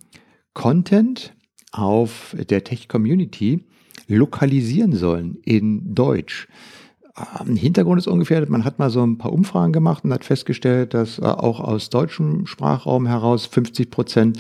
Content 0.53 1.33
auf 1.71 2.35
der 2.47 2.63
Tech 2.63 2.87
Community 2.87 3.63
lokalisieren 4.09 4.93
sollen 4.93 5.37
in 5.45 5.95
Deutsch. 5.95 6.47
Hintergrund 7.45 7.99
ist 7.99 8.07
ungefähr, 8.07 8.49
man 8.49 8.63
hat 8.63 8.79
mal 8.79 8.89
so 8.89 9.05
ein 9.05 9.17
paar 9.17 9.33
Umfragen 9.33 9.73
gemacht 9.73 10.03
und 10.03 10.13
hat 10.13 10.23
festgestellt, 10.23 10.93
dass 10.93 11.19
äh, 11.19 11.23
auch 11.23 11.59
aus 11.59 11.89
deutschem 11.89 12.45
Sprachraum 12.45 13.07
heraus 13.07 13.45
50 13.45 13.91
Prozent 13.91 14.39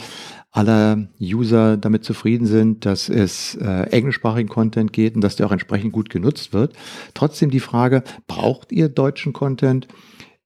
aller 0.51 1.07
User 1.21 1.77
damit 1.77 2.03
zufrieden 2.03 2.47
sind, 2.47 2.85
dass 2.85 3.09
es 3.09 3.55
äh, 3.55 3.83
englischsprachigen 3.91 4.49
Content 4.49 4.93
geht 4.93 5.15
und 5.15 5.21
dass 5.21 5.35
der 5.35 5.45
auch 5.45 5.51
entsprechend 5.51 5.91
gut 5.91 6.09
genutzt 6.09 6.53
wird. 6.53 6.73
Trotzdem 7.13 7.51
die 7.51 7.59
Frage, 7.59 8.03
braucht 8.27 8.71
ihr 8.71 8.89
deutschen 8.89 9.33
Content? 9.33 9.87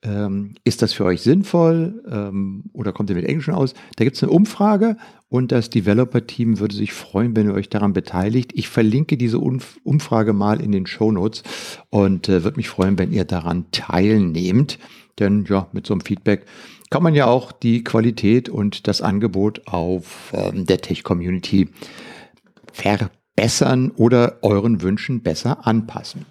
Ähm, 0.03 0.55
ist 0.65 0.81
das 0.81 0.91
für 0.91 1.05
euch 1.05 1.21
sinnvoll 1.21 2.03
ähm, 2.09 2.65
oder 2.73 2.91
kommt 2.91 3.09
ihr 3.09 3.15
mit 3.15 3.25
Englischen 3.25 3.53
aus? 3.53 3.73
Da 3.95 4.03
gibt 4.03 4.17
es 4.17 4.23
eine 4.23 4.31
Umfrage 4.31 4.97
und 5.29 5.51
das 5.51 5.69
Developer-Team 5.69 6.59
würde 6.59 6.75
sich 6.75 6.91
freuen, 6.91 7.35
wenn 7.35 7.47
ihr 7.47 7.53
euch 7.53 7.69
daran 7.69 7.93
beteiligt. 7.93 8.51
Ich 8.53 8.67
verlinke 8.67 9.17
diese 9.17 9.39
Umf 9.39 9.79
Umfrage 9.83 10.33
mal 10.33 10.61
in 10.61 10.71
den 10.71 10.85
Show 10.85 11.11
Notes 11.11 11.43
und 11.89 12.27
äh, 12.27 12.43
würde 12.43 12.57
mich 12.57 12.69
freuen, 12.69 12.99
wenn 12.99 13.13
ihr 13.13 13.23
daran 13.23 13.65
teilnehmt. 13.71 14.77
Denn 15.19 15.45
ja, 15.47 15.67
mit 15.71 15.87
so 15.87 15.93
einem 15.93 16.01
Feedback 16.01 16.45
kann 16.89 17.03
man 17.03 17.15
ja 17.15 17.27
auch 17.27 17.51
die 17.51 17.83
Qualität 17.83 18.49
und 18.49 18.87
das 18.87 19.01
Angebot 19.01 19.67
auf 19.67 20.33
ähm, 20.35 20.65
der 20.65 20.79
Tech-Community 20.81 21.69
verbessern 22.71 23.91
oder 23.95 24.39
euren 24.41 24.81
Wünschen 24.81 25.21
besser 25.21 25.65
anpassen. 25.65 26.25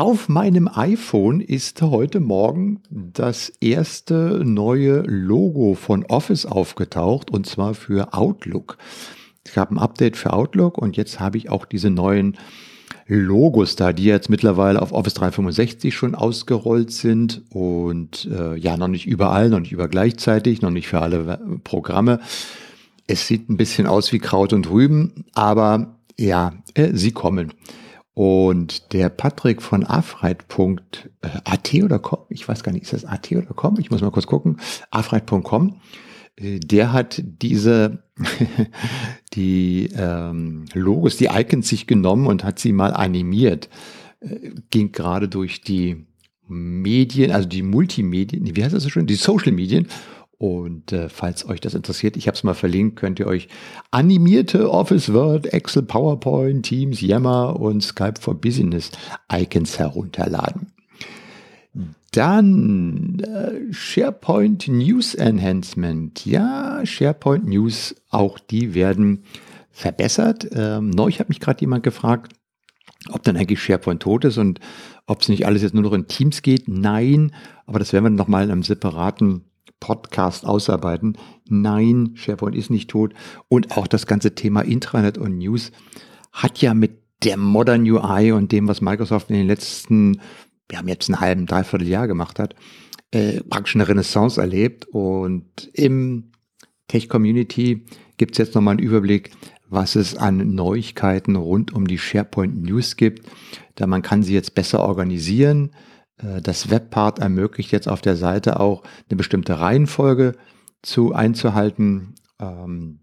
Auf 0.00 0.30
meinem 0.30 0.66
iPhone 0.66 1.42
ist 1.42 1.82
heute 1.82 2.20
Morgen 2.20 2.80
das 2.88 3.50
erste 3.60 4.40
neue 4.42 5.02
Logo 5.02 5.74
von 5.74 6.06
Office 6.06 6.46
aufgetaucht 6.46 7.30
und 7.30 7.44
zwar 7.44 7.74
für 7.74 8.14
Outlook. 8.14 8.78
Ich 9.46 9.58
habe 9.58 9.74
ein 9.74 9.78
Update 9.78 10.16
für 10.16 10.32
Outlook 10.32 10.78
und 10.78 10.96
jetzt 10.96 11.20
habe 11.20 11.36
ich 11.36 11.50
auch 11.50 11.66
diese 11.66 11.90
neuen 11.90 12.38
Logos 13.08 13.76
da, 13.76 13.92
die 13.92 14.04
jetzt 14.04 14.30
mittlerweile 14.30 14.80
auf 14.80 14.92
Office 14.92 15.12
365 15.12 15.94
schon 15.94 16.14
ausgerollt 16.14 16.92
sind 16.92 17.42
und 17.50 18.26
äh, 18.32 18.56
ja, 18.56 18.78
noch 18.78 18.88
nicht 18.88 19.06
überall, 19.06 19.50
noch 19.50 19.60
nicht 19.60 19.72
über 19.72 19.88
gleichzeitig, 19.88 20.62
noch 20.62 20.70
nicht 20.70 20.88
für 20.88 21.02
alle 21.02 21.38
Programme. 21.62 22.20
Es 23.06 23.26
sieht 23.26 23.50
ein 23.50 23.58
bisschen 23.58 23.86
aus 23.86 24.14
wie 24.14 24.18
Kraut 24.18 24.54
und 24.54 24.70
Rüben, 24.70 25.26
aber 25.34 25.98
ja, 26.18 26.54
äh, 26.72 26.88
sie 26.94 27.12
kommen. 27.12 27.52
Und 28.22 28.92
der 28.92 29.08
Patrick 29.08 29.62
von 29.62 29.82
afreit.at 29.82 31.74
oder 31.82 31.98
com, 31.98 32.18
ich 32.28 32.46
weiß 32.46 32.62
gar 32.62 32.70
nicht, 32.72 32.82
ist 32.82 32.92
das 32.92 33.06
at 33.06 33.32
oder 33.32 33.54
com? 33.54 33.78
Ich 33.80 33.90
muss 33.90 34.02
mal 34.02 34.10
kurz 34.10 34.26
gucken. 34.26 34.60
afreit.com 34.90 35.80
der 36.38 36.92
hat 36.92 37.22
diese 37.24 38.02
die 39.32 39.88
ähm, 39.94 40.66
Logos, 40.74 41.16
die 41.16 41.30
Icons 41.32 41.68
sich 41.68 41.86
genommen 41.86 42.26
und 42.26 42.44
hat 42.44 42.58
sie 42.58 42.72
mal 42.72 42.92
animiert. 42.92 43.70
Äh, 44.20 44.50
ging 44.70 44.92
gerade 44.92 45.28
durch 45.28 45.62
die 45.62 46.04
Medien, 46.46 47.30
also 47.30 47.48
die 47.48 47.62
Multimedien, 47.62 48.54
wie 48.54 48.62
heißt 48.62 48.74
das 48.74 48.82
so 48.82 48.90
schön? 48.90 49.06
Die 49.06 49.14
Social 49.14 49.52
Medien. 49.52 49.88
Und 50.40 50.92
äh, 50.92 51.10
falls 51.10 51.46
euch 51.46 51.60
das 51.60 51.74
interessiert, 51.74 52.16
ich 52.16 52.26
habe 52.26 52.34
es 52.34 52.44
mal 52.44 52.54
verlinkt, 52.54 52.96
könnt 52.96 53.20
ihr 53.20 53.26
euch 53.26 53.48
animierte 53.90 54.70
Office 54.70 55.12
Word, 55.12 55.52
Excel, 55.52 55.82
PowerPoint, 55.82 56.64
Teams, 56.64 57.02
Yammer 57.02 57.60
und 57.60 57.82
Skype 57.82 58.14
for 58.18 58.40
Business 58.40 58.90
Icons 59.30 59.78
herunterladen. 59.78 60.72
Dann 62.12 63.20
äh, 63.20 63.70
SharePoint 63.70 64.66
News 64.66 65.14
Enhancement. 65.14 66.24
Ja, 66.24 66.80
SharePoint 66.86 67.46
News, 67.46 67.94
auch 68.08 68.38
die 68.38 68.72
werden 68.72 69.24
verbessert. 69.70 70.48
Ähm, 70.52 70.88
neulich 70.88 71.20
hat 71.20 71.28
mich 71.28 71.40
gerade 71.40 71.60
jemand 71.60 71.82
gefragt, 71.82 72.32
ob 73.10 73.22
dann 73.24 73.36
eigentlich 73.36 73.62
SharePoint 73.62 74.00
tot 74.00 74.24
ist 74.24 74.38
und 74.38 74.58
ob 75.06 75.20
es 75.20 75.28
nicht 75.28 75.44
alles 75.44 75.60
jetzt 75.60 75.74
nur 75.74 75.82
noch 75.82 75.92
in 75.92 76.08
Teams 76.08 76.40
geht. 76.40 76.66
Nein, 76.66 77.32
aber 77.66 77.78
das 77.78 77.92
werden 77.92 78.04
wir 78.04 78.10
nochmal 78.10 78.44
in 78.44 78.50
einem 78.50 78.62
separaten 78.62 79.44
Podcast 79.80 80.46
ausarbeiten. 80.46 81.16
Nein, 81.48 82.12
SharePoint 82.14 82.54
ist 82.54 82.70
nicht 82.70 82.90
tot. 82.90 83.14
Und 83.48 83.76
auch 83.76 83.86
das 83.86 84.06
ganze 84.06 84.34
Thema 84.34 84.60
Intranet 84.60 85.18
und 85.18 85.38
News 85.38 85.72
hat 86.32 86.58
ja 86.58 86.74
mit 86.74 87.00
der 87.24 87.36
Modern 87.36 87.82
UI 87.82 88.32
und 88.32 88.52
dem, 88.52 88.68
was 88.68 88.80
Microsoft 88.80 89.30
in 89.30 89.36
den 89.36 89.46
letzten 89.46 90.20
wir 90.70 90.78
haben 90.78 90.88
jetzt 90.88 91.08
einen 91.08 91.20
halben, 91.20 91.46
dreiviertel 91.46 91.88
Jahr 91.88 92.06
gemacht 92.06 92.38
hat, 92.38 92.54
äh, 93.10 93.40
praktisch 93.42 93.74
eine 93.74 93.88
Renaissance 93.88 94.40
erlebt. 94.40 94.86
Und 94.86 95.70
im 95.74 96.30
Tech-Community 96.88 97.84
gibt 98.16 98.32
es 98.32 98.38
jetzt 98.38 98.54
nochmal 98.54 98.72
einen 98.72 98.86
Überblick, 98.86 99.30
was 99.68 99.96
es 99.96 100.16
an 100.16 100.54
Neuigkeiten 100.54 101.36
rund 101.36 101.72
um 101.72 101.86
die 101.86 101.98
SharePoint 101.98 102.62
News 102.62 102.96
gibt. 102.96 103.26
Da 103.74 103.86
man 103.86 104.02
kann 104.02 104.22
sie 104.22 104.34
jetzt 104.34 104.54
besser 104.54 104.80
organisieren. 104.80 105.70
Äh, 105.70 105.89
das 106.42 106.70
Webpart 106.70 107.18
ermöglicht 107.18 107.72
jetzt 107.72 107.88
auf 107.88 108.00
der 108.00 108.16
Seite 108.16 108.60
auch 108.60 108.82
eine 109.08 109.16
bestimmte 109.16 109.58
Reihenfolge 109.60 110.34
zu 110.82 111.12
einzuhalten. 111.12 112.14
Ähm, 112.38 113.00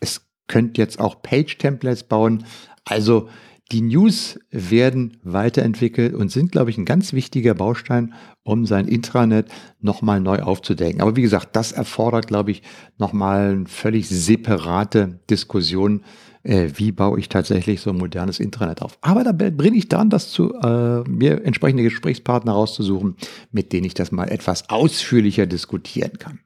es 0.00 0.26
könnt 0.46 0.78
jetzt 0.78 0.98
auch 1.00 1.22
Page-Templates 1.22 2.04
bauen. 2.04 2.44
Also 2.84 3.28
die 3.72 3.82
News 3.82 4.38
werden 4.50 5.18
weiterentwickelt 5.22 6.12
und 6.12 6.32
sind, 6.32 6.50
glaube 6.50 6.70
ich, 6.70 6.78
ein 6.78 6.84
ganz 6.84 7.12
wichtiger 7.12 7.54
Baustein, 7.54 8.14
um 8.42 8.66
sein 8.66 8.88
Intranet 8.88 9.48
nochmal 9.78 10.20
neu 10.20 10.40
aufzudecken. 10.40 11.00
Aber 11.00 11.14
wie 11.14 11.22
gesagt, 11.22 11.54
das 11.54 11.70
erfordert, 11.70 12.26
glaube 12.26 12.50
ich, 12.50 12.62
nochmal 12.98 13.52
eine 13.52 13.66
völlig 13.66 14.08
separate 14.08 15.20
Diskussion, 15.30 16.02
äh, 16.42 16.70
wie 16.74 16.92
baue 16.92 17.18
ich 17.18 17.28
tatsächlich 17.28 17.80
so 17.80 17.90
ein 17.90 17.98
modernes 17.98 18.40
Intranet 18.40 18.82
auf. 18.82 18.98
Aber 19.00 19.24
da 19.24 19.32
bringe 19.32 19.76
ich 19.76 19.88
dran, 19.88 20.10
das 20.10 20.30
zu 20.30 20.54
äh, 20.54 21.02
mir 21.08 21.44
entsprechende 21.44 21.82
Gesprächspartner 21.82 22.52
rauszusuchen, 22.52 23.16
mit 23.50 23.72
denen 23.72 23.86
ich 23.86 23.94
das 23.94 24.12
mal 24.12 24.30
etwas 24.30 24.68
ausführlicher 24.70 25.46
diskutieren 25.46 26.18
kann. 26.18 26.40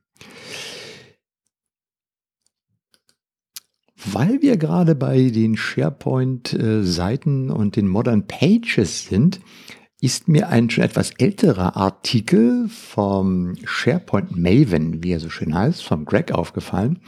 Weil 4.07 4.43
wir 4.43 4.59
gerade 4.59 4.95
bei 4.95 5.31
den 5.31 5.57
SharePoint-Seiten 5.57 7.51
und 7.51 7.77
den 7.77 7.89
Modern 7.89 8.27
Pages 8.27 9.07
sind, 9.07 9.41
ist 10.01 10.29
mir 10.29 10.51
ein 10.51 10.69
schon 10.69 10.85
etwas 10.85 11.13
älterer 11.13 11.77
Artikel 11.79 12.69
vom 12.69 13.55
SharePoint 13.65 14.37
Maven, 14.37 15.03
wie 15.03 15.13
er 15.13 15.21
so 15.21 15.31
schön 15.31 15.55
heißt, 15.55 15.83
vom 15.83 16.05
Greg 16.05 16.33
aufgefallen. 16.33 16.99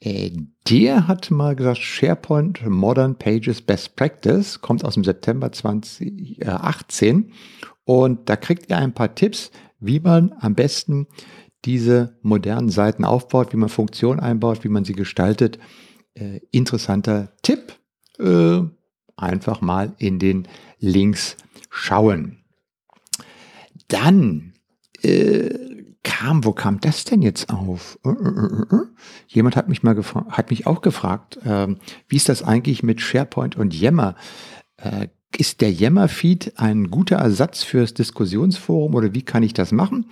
Äh, 0.00 0.30
der 0.68 1.08
hat 1.08 1.30
mal 1.30 1.54
gesagt, 1.54 1.78
SharePoint 1.78 2.66
Modern 2.66 3.16
Pages 3.16 3.60
Best 3.60 3.96
Practice, 3.96 4.60
kommt 4.60 4.84
aus 4.84 4.94
dem 4.94 5.04
September 5.04 5.52
2018 5.52 7.32
und 7.84 8.28
da 8.28 8.36
kriegt 8.36 8.70
ihr 8.70 8.78
ein 8.78 8.94
paar 8.94 9.14
Tipps, 9.14 9.50
wie 9.78 10.00
man 10.00 10.32
am 10.40 10.54
besten 10.54 11.06
diese 11.64 12.18
modernen 12.22 12.70
Seiten 12.70 13.04
aufbaut, 13.04 13.52
wie 13.52 13.58
man 13.58 13.68
Funktionen 13.68 14.20
einbaut, 14.20 14.64
wie 14.64 14.68
man 14.68 14.84
sie 14.84 14.94
gestaltet 14.94 15.58
äh, 16.14 16.40
interessanter 16.50 17.32
Tipp. 17.42 17.78
Äh, 18.18 18.62
einfach 19.16 19.60
mal 19.60 19.94
in 19.98 20.18
den 20.18 20.48
Links 20.78 21.36
schauen. 21.68 22.38
Dann 23.88 24.54
äh, 25.02 25.50
kam, 26.02 26.44
wo 26.44 26.52
kam 26.52 26.80
das 26.80 27.04
denn 27.04 27.22
jetzt 27.22 27.50
auf? 27.50 27.98
Uh, 28.04 28.10
uh, 28.10 28.74
uh, 28.74 28.86
Jemand 29.28 29.56
hat 29.56 29.68
mich 29.68 29.82
mal 29.82 29.94
gefragt, 29.94 30.30
hat 30.30 30.50
mich 30.50 30.66
auch 30.66 30.80
gefragt, 30.80 31.38
ähm, 31.44 31.78
wie 32.08 32.16
ist 32.16 32.28
das 32.28 32.42
eigentlich 32.42 32.82
mit 32.82 33.00
SharePoint 33.00 33.56
und 33.56 33.74
Yammer? 33.74 34.14
Äh, 34.76 35.08
ist 35.36 35.60
der 35.60 35.72
Yammer-Feed 35.72 36.54
ein 36.56 36.90
guter 36.90 37.16
Ersatz 37.16 37.62
fürs 37.62 37.94
Diskussionsforum 37.94 38.94
oder 38.94 39.14
wie 39.14 39.22
kann 39.22 39.42
ich 39.42 39.54
das 39.54 39.72
machen? 39.72 40.06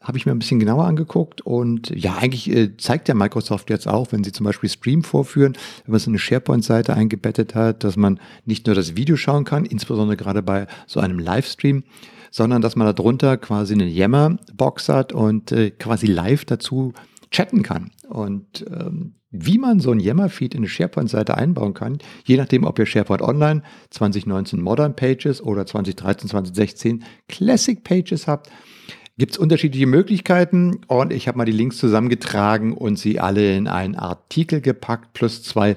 habe 0.00 0.16
ich 0.16 0.24
mir 0.24 0.32
ein 0.32 0.38
bisschen 0.38 0.60
genauer 0.60 0.86
angeguckt 0.86 1.42
und 1.42 1.90
ja, 1.90 2.16
eigentlich 2.16 2.50
äh, 2.50 2.76
zeigt 2.78 3.08
der 3.08 3.14
Microsoft 3.14 3.68
jetzt 3.68 3.86
auch, 3.86 4.12
wenn 4.12 4.24
sie 4.24 4.32
zum 4.32 4.44
Beispiel 4.44 4.70
Stream 4.70 5.04
vorführen, 5.04 5.58
wenn 5.84 5.92
man 5.92 6.00
so 6.00 6.10
eine 6.10 6.18
SharePoint-Seite 6.18 6.94
eingebettet 6.94 7.54
hat, 7.54 7.84
dass 7.84 7.96
man 7.96 8.18
nicht 8.46 8.66
nur 8.66 8.74
das 8.74 8.96
Video 8.96 9.16
schauen 9.16 9.44
kann, 9.44 9.66
insbesondere 9.66 10.16
gerade 10.16 10.42
bei 10.42 10.66
so 10.86 11.00
einem 11.00 11.18
Livestream, 11.18 11.84
sondern 12.30 12.62
dass 12.62 12.76
man 12.76 12.94
darunter 12.94 13.36
quasi 13.36 13.74
eine 13.74 13.86
Yammer-Box 13.86 14.88
hat 14.88 15.12
und 15.12 15.52
äh, 15.52 15.70
quasi 15.70 16.06
live 16.06 16.44
dazu 16.44 16.92
chatten 17.30 17.62
kann. 17.62 17.90
Und 18.08 18.64
ähm, 18.70 19.14
wie 19.30 19.58
man 19.58 19.78
so 19.78 19.92
ein 19.92 20.00
Yammer-Feed 20.00 20.54
in 20.54 20.60
eine 20.60 20.68
SharePoint-Seite 20.68 21.36
einbauen 21.36 21.74
kann, 21.74 21.98
je 22.24 22.36
nachdem, 22.36 22.64
ob 22.64 22.78
ihr 22.78 22.86
SharePoint 22.86 23.22
Online 23.22 23.62
2019 23.90 24.60
Modern 24.60 24.96
Pages 24.96 25.40
oder 25.40 25.66
2013, 25.66 26.28
2016 26.28 27.04
Classic 27.28 27.82
Pages 27.84 28.26
habt, 28.26 28.50
gibt 29.18 29.32
es 29.32 29.38
unterschiedliche 29.38 29.86
Möglichkeiten 29.86 30.80
und 30.88 31.12
ich 31.12 31.28
habe 31.28 31.38
mal 31.38 31.44
die 31.44 31.52
Links 31.52 31.76
zusammengetragen 31.76 32.72
und 32.72 32.98
sie 32.98 33.20
alle 33.20 33.54
in 33.54 33.68
einen 33.68 33.94
Artikel 33.94 34.60
gepackt, 34.60 35.12
plus 35.12 35.42
zwei, 35.42 35.76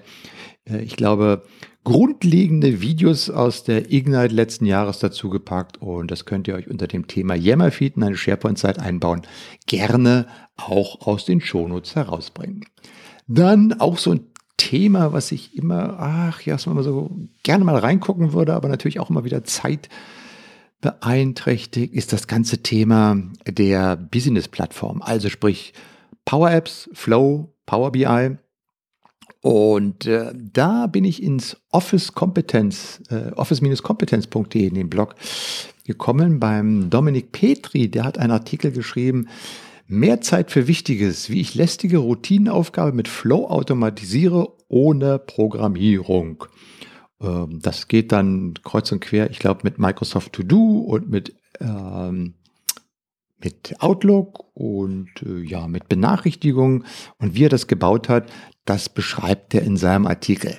ich 0.66 0.96
glaube, 0.96 1.44
grundlegende 1.84 2.82
Videos 2.82 3.30
aus 3.30 3.64
der 3.64 3.92
Ignite 3.92 4.34
letzten 4.34 4.66
Jahres 4.66 5.00
dazu 5.00 5.30
gepackt 5.30 5.82
und 5.82 6.10
das 6.12 6.26
könnt 6.26 6.48
ihr 6.48 6.56
euch 6.56 6.70
unter 6.70 6.88
dem 6.88 7.08
Thema 7.08 7.36
Yammerfeed 7.36 7.98
in 7.98 8.04
eine 8.04 8.16
SharePoint-Site 8.16 8.82
einbauen, 8.82 9.24
gerne 9.68 10.28
auch 10.56 11.06
aus 11.06 11.26
den 11.26 11.42
Shownotes 11.42 11.96
herausbringen. 11.96 12.66
Dann 13.28 13.74
auch 13.80 13.98
so 13.98 14.12
ein 14.12 14.28
Thema, 14.56 15.12
was 15.12 15.32
ich 15.32 15.58
immer, 15.58 15.98
ach 16.00 16.42
ja, 16.42 16.54
was 16.54 16.66
man 16.66 16.76
mal 16.76 16.84
so 16.84 17.12
gerne 17.44 17.66
mal 17.66 17.76
reingucken 17.76 18.32
würde, 18.32 18.54
aber 18.54 18.70
natürlich 18.70 19.00
auch 19.00 19.10
immer 19.10 19.26
wieder 19.26 19.44
Zeit 19.44 19.90
beeinträchtigt 20.80 21.94
ist 21.94 22.14
das 22.14 22.28
ganze 22.28 22.62
Thema 22.62 23.18
der 23.48 23.96
Business-Plattform, 23.96 25.02
also 25.02 25.30
sprich 25.30 25.74
Power 26.26 26.52
Apps, 26.52 26.90
Flow, 26.94 27.54
Power 27.66 27.92
BI. 27.92 28.38
Und 29.44 30.08
äh, 30.08 30.32
da 30.34 30.88
bin 30.88 31.04
ich 31.04 31.22
ins 31.22 31.58
Office 31.70 32.14
Kompetenz, 32.14 33.04
äh, 33.10 33.32
office-kompetenz.de 33.34 34.66
in 34.66 34.74
den 34.74 34.90
Blog 34.90 35.16
gekommen 35.86 36.40
beim 36.40 36.90
Dominik 36.90 37.32
Petri. 37.34 37.92
Der 37.92 38.06
hat 38.06 38.18
einen 38.18 38.32
Artikel 38.32 38.72
geschrieben, 38.72 39.28
Mehr 39.88 40.22
Zeit 40.22 40.50
für 40.50 40.68
Wichtiges, 40.68 41.30
wie 41.30 41.42
ich 41.42 41.56
lästige 41.56 41.98
Routinenaufgabe 41.98 42.94
mit 42.94 43.08
Flow 43.10 43.48
automatisiere 43.48 44.54
ohne 44.70 45.20
Programmierung. 45.20 46.46
Ähm, 47.22 47.60
das 47.62 47.90
geht 47.90 48.12
dann 48.12 48.54
kreuz 48.64 48.92
und 48.92 49.02
quer, 49.02 49.30
ich 49.30 49.40
glaube, 49.40 49.62
mit 49.64 49.80
Microsoft 49.80 50.34
To 50.34 50.44
Do 50.44 50.80
und 50.80 51.10
mit, 51.10 51.36
ähm, 51.60 52.36
mit 53.44 53.76
Outlook 53.80 54.46
und 54.54 55.10
äh, 55.26 55.42
ja, 55.42 55.68
mit 55.68 55.90
Benachrichtigungen. 55.90 56.86
Und 57.18 57.36
wie 57.36 57.46
er 57.46 57.50
das 57.50 57.68
gebaut 57.68 58.08
hat, 58.08 58.32
das 58.66 58.90
beschreibt 58.90 59.54
er 59.54 59.64
in 59.64 59.78
seinem 59.78 60.08
Artikel. 60.08 60.58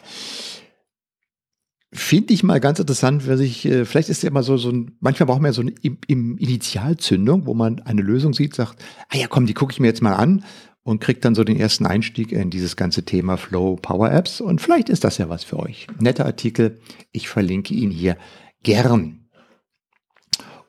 Finde 1.93 2.35
ich 2.35 2.43
mal 2.43 2.59
ganz 2.59 2.81
interessant, 2.81 3.27
wer 3.27 3.37
sich, 3.37 3.65
äh, 3.67 3.85
vielleicht 3.85 4.09
ist 4.09 4.25
ja 4.25 4.29
immer 4.29 4.43
so, 4.43 4.57
so 4.57 4.69
ein, 4.69 4.97
manchmal 4.99 5.29
braucht 5.29 5.41
man 5.41 5.51
ja 5.51 5.53
so 5.53 5.63
eine 5.63 5.73
Initialzündung, 6.09 7.47
wo 7.47 7.55
man 7.55 7.81
eine 7.83 8.03
Lösung 8.03 8.35
sieht, 8.35 8.55
sagt, 8.55 8.83
ah 9.11 9.17
ja, 9.17 9.29
komm, 9.29 9.47
die 9.47 9.55
gucke 9.55 9.73
ich 9.73 9.79
mir 9.79 9.87
jetzt 9.87 10.03
mal 10.03 10.15
an 10.15 10.45
und 10.83 11.01
kriegt 11.01 11.25
dann 11.25 11.37
so 11.37 11.45
den 11.45 11.57
ersten 11.57 11.87
Einstieg 11.87 12.33
in 12.33 12.51
dieses 12.51 12.75
ganze 12.75 13.05
Thema 13.05 13.37
Flow 13.37 13.77
Power 13.77 14.11
Apps. 14.11 14.41
Und 14.41 14.61
vielleicht 14.61 14.89
ist 14.89 15.05
das 15.05 15.19
ja 15.19 15.29
was 15.29 15.45
für 15.45 15.59
euch. 15.59 15.87
Netter 16.01 16.27
Artikel. 16.27 16.81
Ich 17.13 17.29
verlinke 17.29 17.75
ihn 17.75 17.91
hier 17.91 18.17
gern. 18.65 19.24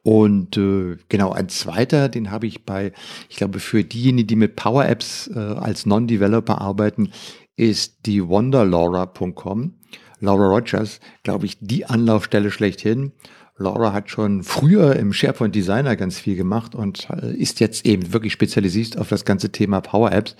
Und 0.05 0.55
äh, 0.55 0.97
genau, 1.09 1.31
ein 1.31 1.49
zweiter, 1.49 2.09
den 2.09 2.29
habe 2.29 2.45
ich 2.45 2.63
bei, 2.63 2.91
ich 3.27 3.37
glaube, 3.37 3.59
für 3.59 3.83
diejenigen, 3.83 4.27
die 4.27 4.35
mit 4.35 4.55
Power 4.55 4.85
Apps 4.85 5.27
äh, 5.33 5.39
als 5.39 5.87
Non-Developer 5.87 6.61
arbeiten, 6.61 7.09
ist 7.55 8.05
die 8.05 8.27
wonderlaura.com. 8.27 9.73
Laura 10.19 10.45
Rogers, 10.45 10.99
glaube 11.23 11.47
ich, 11.47 11.57
die 11.59 11.87
Anlaufstelle 11.87 12.51
schlechthin. 12.51 13.13
Laura 13.57 13.93
hat 13.93 14.11
schon 14.11 14.43
früher 14.43 14.95
im 14.95 15.11
SharePoint 15.11 15.55
Designer 15.55 15.95
ganz 15.95 16.19
viel 16.19 16.35
gemacht 16.35 16.75
und 16.75 17.07
äh, 17.09 17.35
ist 17.35 17.59
jetzt 17.59 17.83
eben 17.87 18.13
wirklich 18.13 18.33
spezialisiert 18.33 18.99
auf 18.99 19.09
das 19.09 19.25
ganze 19.25 19.51
Thema 19.51 19.81
Power 19.81 20.11
Apps 20.11 20.35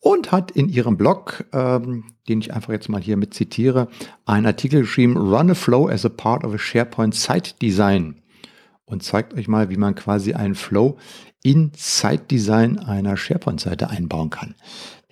und 0.00 0.32
hat 0.32 0.50
in 0.50 0.68
ihrem 0.68 0.96
Blog, 0.96 1.44
ähm, 1.52 2.06
den 2.28 2.40
ich 2.40 2.52
einfach 2.52 2.72
jetzt 2.72 2.88
mal 2.88 3.00
hier 3.00 3.16
mit 3.16 3.34
zitiere, 3.34 3.86
einen 4.26 4.46
Artikel 4.46 4.80
geschrieben, 4.80 5.16
Run 5.16 5.52
a 5.52 5.54
Flow 5.54 5.88
as 5.88 6.04
a 6.04 6.08
part 6.08 6.42
of 6.42 6.52
a 6.52 6.58
SharePoint 6.58 7.14
Site 7.14 7.54
Design 7.62 8.19
und 8.90 9.02
zeigt 9.02 9.34
euch 9.34 9.48
mal, 9.48 9.70
wie 9.70 9.76
man 9.76 9.94
quasi 9.94 10.34
einen 10.34 10.54
Flow 10.54 10.98
in 11.42 11.72
Site 11.76 12.24
Design 12.30 12.78
einer 12.78 13.16
SharePoint-Seite 13.16 13.88
einbauen 13.88 14.30
kann. 14.30 14.54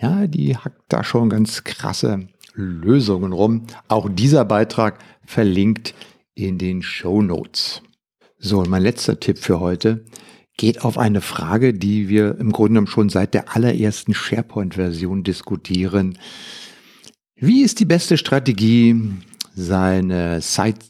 Ja, 0.01 0.27
die 0.27 0.57
hackt 0.57 0.83
da 0.89 1.03
schon 1.03 1.31
ganz 1.31 1.65
krasse 1.65 2.29
Lösungen 2.55 3.33
rum. 3.33 3.67
Auch 3.89 4.09
dieser 4.11 4.45
Beitrag 4.45 4.99
verlinkt 5.25 5.95
in 6.35 6.59
den 6.59 6.83
Show 6.83 7.23
Notes. 7.23 7.83
So, 8.39 8.63
mein 8.63 8.83
letzter 8.83 9.19
Tipp 9.19 9.39
für 9.39 9.61
heute 9.61 10.05
geht 10.57 10.85
auf 10.85 10.99
eine 10.99 11.21
Frage, 11.21 11.73
die 11.73 12.09
wir 12.09 12.39
im 12.39 12.53
Grunde 12.53 12.87
schon 12.87 13.09
seit 13.09 13.33
der 13.33 13.55
allerersten 13.55 14.13
SharePoint-Version 14.13 15.23
diskutieren. 15.23 16.19
Wie 17.37 17.63
ist 17.63 17.79
die 17.81 17.85
beste 17.85 18.19
Strategie, 18.19 18.97
seine 19.55 20.41
Site 20.41 20.81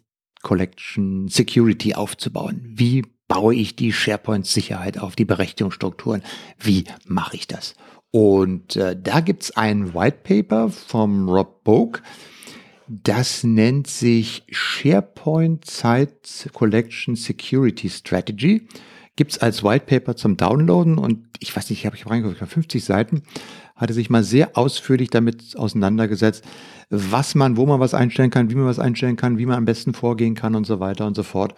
Collection 0.42 1.28
Security 1.28 1.94
aufzubauen? 1.94 2.60
Wie 2.64 3.04
baue 3.28 3.54
ich 3.54 3.76
die 3.76 3.92
SharePoint-Sicherheit 3.92 4.98
auf, 4.98 5.16
die 5.16 5.24
Berechtigungsstrukturen? 5.24 6.22
Wie 6.58 6.84
mache 7.06 7.36
ich 7.36 7.46
das? 7.46 7.74
Und 8.10 8.76
äh, 8.76 8.96
da 9.00 9.20
gibt's 9.20 9.50
ein 9.56 9.94
White 9.94 10.18
Paper 10.22 10.70
vom 10.70 11.28
Rob 11.28 11.62
Boak, 11.62 12.02
das 12.90 13.44
nennt 13.44 13.86
sich 13.86 14.44
SharePoint 14.50 15.66
Site 15.66 16.50
Collection 16.54 17.16
Security 17.16 17.90
Strategy. 17.90 18.66
Gibt's 19.14 19.36
als 19.36 19.62
White 19.62 19.84
Paper 19.84 20.16
zum 20.16 20.38
Downloaden 20.38 20.96
und 20.96 21.26
ich 21.38 21.54
weiß 21.54 21.68
nicht, 21.68 21.80
ich 21.80 21.86
habe 21.86 21.96
ich 21.96 22.06
reingeguckt, 22.06 22.50
50 22.50 22.82
Seiten, 22.82 23.24
hatte 23.76 23.92
sich 23.92 24.08
mal 24.08 24.24
sehr 24.24 24.56
ausführlich 24.56 25.10
damit 25.10 25.54
auseinandergesetzt, 25.56 26.44
was 26.90 27.34
man, 27.34 27.56
wo 27.56 27.66
man 27.66 27.80
was 27.80 27.92
einstellen 27.92 28.30
kann, 28.30 28.50
wie 28.50 28.54
man 28.54 28.66
was 28.66 28.78
einstellen 28.78 29.16
kann, 29.16 29.38
wie 29.38 29.46
man 29.46 29.56
am 29.56 29.64
besten 29.66 29.92
vorgehen 29.92 30.34
kann 30.34 30.54
und 30.54 30.66
so 30.66 30.80
weiter 30.80 31.06
und 31.06 31.14
so 31.14 31.22
fort. 31.22 31.54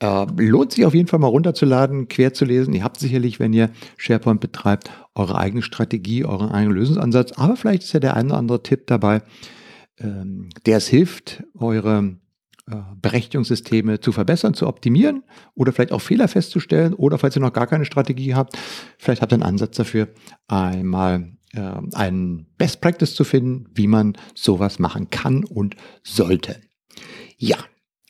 Äh, 0.00 0.26
lohnt 0.36 0.72
sich 0.72 0.84
auf 0.84 0.94
jeden 0.94 1.06
Fall 1.06 1.20
mal 1.20 1.28
runterzuladen, 1.28 2.08
quer 2.08 2.34
zu 2.34 2.44
lesen. 2.44 2.74
Ihr 2.74 2.82
habt 2.82 2.98
sicherlich, 2.98 3.38
wenn 3.38 3.52
ihr 3.52 3.70
SharePoint 3.96 4.40
betreibt, 4.40 4.90
eure 5.14 5.38
eigene 5.38 5.62
Strategie, 5.62 6.24
euren 6.24 6.50
eigenen 6.50 6.76
Lösungsansatz, 6.76 7.32
aber 7.32 7.56
vielleicht 7.56 7.84
ist 7.84 7.92
ja 7.92 8.00
der 8.00 8.16
ein 8.16 8.26
oder 8.26 8.38
andere 8.38 8.62
Tipp 8.62 8.86
dabei, 8.86 9.22
ähm, 10.00 10.48
der 10.66 10.78
es 10.78 10.88
hilft, 10.88 11.44
eure 11.54 12.16
äh, 12.70 12.76
Berechtigungssysteme 13.00 14.00
zu 14.00 14.10
verbessern, 14.10 14.54
zu 14.54 14.66
optimieren 14.66 15.22
oder 15.54 15.72
vielleicht 15.72 15.92
auch 15.92 16.00
Fehler 16.00 16.26
festzustellen 16.28 16.94
oder 16.94 17.18
falls 17.18 17.36
ihr 17.36 17.42
noch 17.42 17.52
gar 17.52 17.66
keine 17.66 17.84
Strategie 17.84 18.34
habt, 18.34 18.58
vielleicht 18.98 19.22
habt 19.22 19.32
ihr 19.32 19.36
einen 19.36 19.42
Ansatz 19.42 19.76
dafür, 19.76 20.08
einmal 20.48 21.32
äh, 21.54 21.60
einen 21.94 22.46
Best 22.58 22.80
Practice 22.80 23.14
zu 23.14 23.24
finden, 23.24 23.66
wie 23.74 23.86
man 23.86 24.16
sowas 24.34 24.78
machen 24.78 25.10
kann 25.10 25.44
und 25.44 25.76
sollte. 26.02 26.60
Ja, 27.36 27.58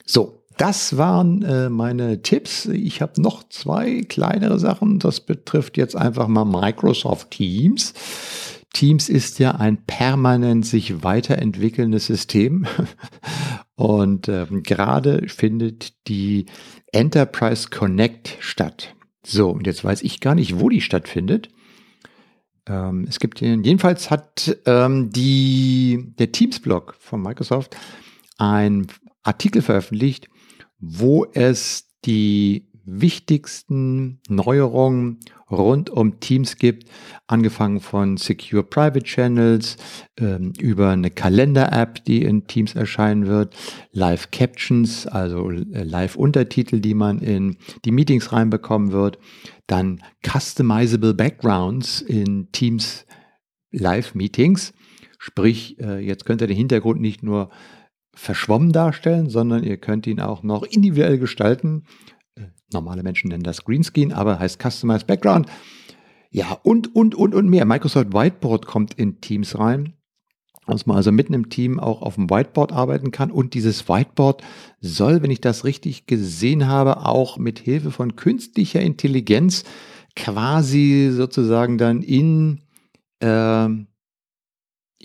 so. 0.04 0.38
Das 0.58 0.98
waren 0.98 1.42
äh, 1.42 1.70
meine 1.70 2.20
Tipps. 2.20 2.66
Ich 2.66 3.00
habe 3.00 3.20
noch 3.22 3.48
zwei 3.48 4.02
kleinere 4.02 4.58
Sachen. 4.58 4.98
Das 4.98 5.20
betrifft 5.20 5.78
jetzt 5.78 5.96
einfach 5.96 6.28
mal 6.28 6.44
Microsoft 6.44 7.30
Teams. 7.30 7.94
Teams 8.74 9.08
ist 9.08 9.38
ja 9.38 9.52
ein 9.52 9.84
permanent 9.86 10.66
sich 10.66 11.02
weiterentwickelndes 11.02 12.06
System. 12.06 12.66
Und 13.76 14.28
ähm, 14.28 14.62
gerade 14.62 15.26
findet 15.28 16.06
die 16.06 16.46
Enterprise 16.92 17.68
Connect 17.70 18.36
statt. 18.40 18.94
So, 19.24 19.50
und 19.50 19.66
jetzt 19.66 19.82
weiß 19.84 20.02
ich 20.02 20.20
gar 20.20 20.34
nicht, 20.34 20.60
wo 20.60 20.68
die 20.68 20.80
stattfindet. 20.80 21.48
Ähm, 22.66 23.06
es 23.08 23.18
gibt 23.18 23.40
jedenfalls 23.40 24.10
hat 24.10 24.56
ähm, 24.66 25.10
die, 25.10 26.14
der 26.18 26.32
Teams-Blog 26.32 26.96
von 26.98 27.22
Microsoft 27.22 27.76
einen 28.38 28.86
Artikel 29.22 29.62
veröffentlicht, 29.62 30.28
wo 30.78 31.24
es 31.32 31.88
die 32.04 32.68
wichtigsten 32.84 34.20
Neuerungen 34.28 35.20
rund 35.52 35.90
um 35.90 36.20
Teams 36.20 36.56
gibt, 36.56 36.88
angefangen 37.26 37.80
von 37.80 38.16
Secure 38.16 38.62
Private 38.62 39.04
Channels, 39.04 39.76
ähm, 40.18 40.52
über 40.58 40.90
eine 40.90 41.10
Kalender-App, 41.10 42.04
die 42.04 42.22
in 42.22 42.46
Teams 42.46 42.74
erscheinen 42.74 43.26
wird, 43.26 43.54
Live 43.92 44.30
Captions, 44.30 45.06
also 45.06 45.50
äh, 45.50 45.82
Live-Untertitel, 45.82 46.80
die 46.80 46.94
man 46.94 47.18
in 47.20 47.56
die 47.84 47.92
Meetings 47.92 48.32
reinbekommen 48.32 48.92
wird, 48.92 49.18
dann 49.66 50.02
Customizable 50.26 51.14
Backgrounds 51.14 52.00
in 52.00 52.50
Teams 52.52 53.06
Live-Meetings, 53.72 54.72
sprich, 55.18 55.78
äh, 55.80 55.98
jetzt 55.98 56.24
könnt 56.24 56.40
ihr 56.40 56.46
den 56.46 56.56
Hintergrund 56.56 57.00
nicht 57.00 57.22
nur 57.22 57.50
verschwommen 58.14 58.72
darstellen, 58.72 59.30
sondern 59.30 59.64
ihr 59.64 59.78
könnt 59.78 60.06
ihn 60.06 60.20
auch 60.20 60.42
noch 60.42 60.64
individuell 60.64 61.18
gestalten 61.18 61.84
Normale 62.72 63.02
Menschen 63.02 63.28
nennen 63.28 63.42
das 63.42 63.64
Greenscreen, 63.64 64.12
aber 64.12 64.38
heißt 64.38 64.60
Customized 64.62 65.06
Background. 65.06 65.46
Ja, 66.30 66.58
und, 66.62 66.94
und, 66.94 67.14
und, 67.14 67.34
und 67.34 67.48
mehr. 67.48 67.66
Microsoft 67.66 68.14
Whiteboard 68.14 68.66
kommt 68.66 68.94
in 68.94 69.20
Teams 69.20 69.58
rein, 69.58 69.92
dass 70.66 70.86
man 70.86 70.96
also 70.96 71.12
mitten 71.12 71.34
im 71.34 71.50
Team 71.50 71.78
auch 71.78 72.00
auf 72.00 72.14
dem 72.14 72.30
Whiteboard 72.30 72.72
arbeiten 72.72 73.10
kann. 73.10 73.30
Und 73.30 73.52
dieses 73.52 73.88
Whiteboard 73.88 74.42
soll, 74.80 75.22
wenn 75.22 75.30
ich 75.30 75.42
das 75.42 75.64
richtig 75.64 76.06
gesehen 76.06 76.68
habe, 76.68 77.04
auch 77.04 77.36
mit 77.36 77.58
Hilfe 77.58 77.90
von 77.90 78.16
künstlicher 78.16 78.80
Intelligenz 78.80 79.64
quasi 80.16 81.10
sozusagen 81.12 81.76
dann 81.78 82.02
in, 82.02 82.62
äh, 83.20 83.66
in 83.66 83.88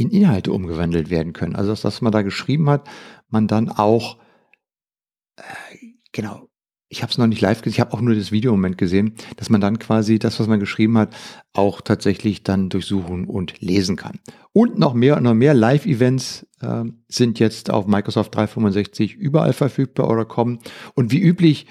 Inhalte 0.10 0.54
umgewandelt 0.54 1.10
werden 1.10 1.34
können. 1.34 1.56
Also 1.56 1.72
das, 1.72 1.84
was 1.84 2.02
man 2.02 2.14
da 2.14 2.22
geschrieben 2.22 2.70
hat, 2.70 2.88
man 3.30 3.48
dann 3.48 3.70
auch 3.70 4.18
äh, 5.36 5.44
genau 6.14 6.47
ich 6.90 7.02
habe 7.02 7.12
es 7.12 7.18
noch 7.18 7.28
nicht 7.28 7.42
live 7.42 7.62
gesehen, 7.62 7.76
ich 7.76 7.80
habe 7.80 7.94
auch 7.94 8.02
nur 8.02 8.16
das 8.16 8.32
Video 8.32 8.54
im 8.54 8.60
Moment 8.60 8.78
gesehen, 8.78 9.16
dass 9.36 9.50
man 9.50 9.60
dann 9.60 9.80
quasi 9.80 10.20
das, 10.20 10.40
was 10.40 10.48
man 10.48 10.60
geschrieben 10.60 10.98
hat, 10.98 11.14
auch 11.54 11.82
tatsächlich 11.82 12.44
dann 12.44 12.70
durchsuchen 12.70 13.26
und 13.26 13.60
lesen 13.60 13.96
kann. 13.96 14.20
Und 14.54 14.80
noch 14.80 14.94
mehr 14.94 15.18
und 15.18 15.24
noch 15.24 15.34
mehr 15.34 15.54
Live-Events 15.54 16.48
äh, 16.62 16.86
sind 17.08 17.40
jetzt 17.40 17.70
auf 17.70 17.88
Microsoft 17.88 18.34
365 18.36 19.16
überall 19.16 19.54
verfügbar 19.54 20.10
oder 20.10 20.26
kommen. 20.26 20.60
Und 20.96 21.12
wie 21.12 21.20
üblich 21.20 21.68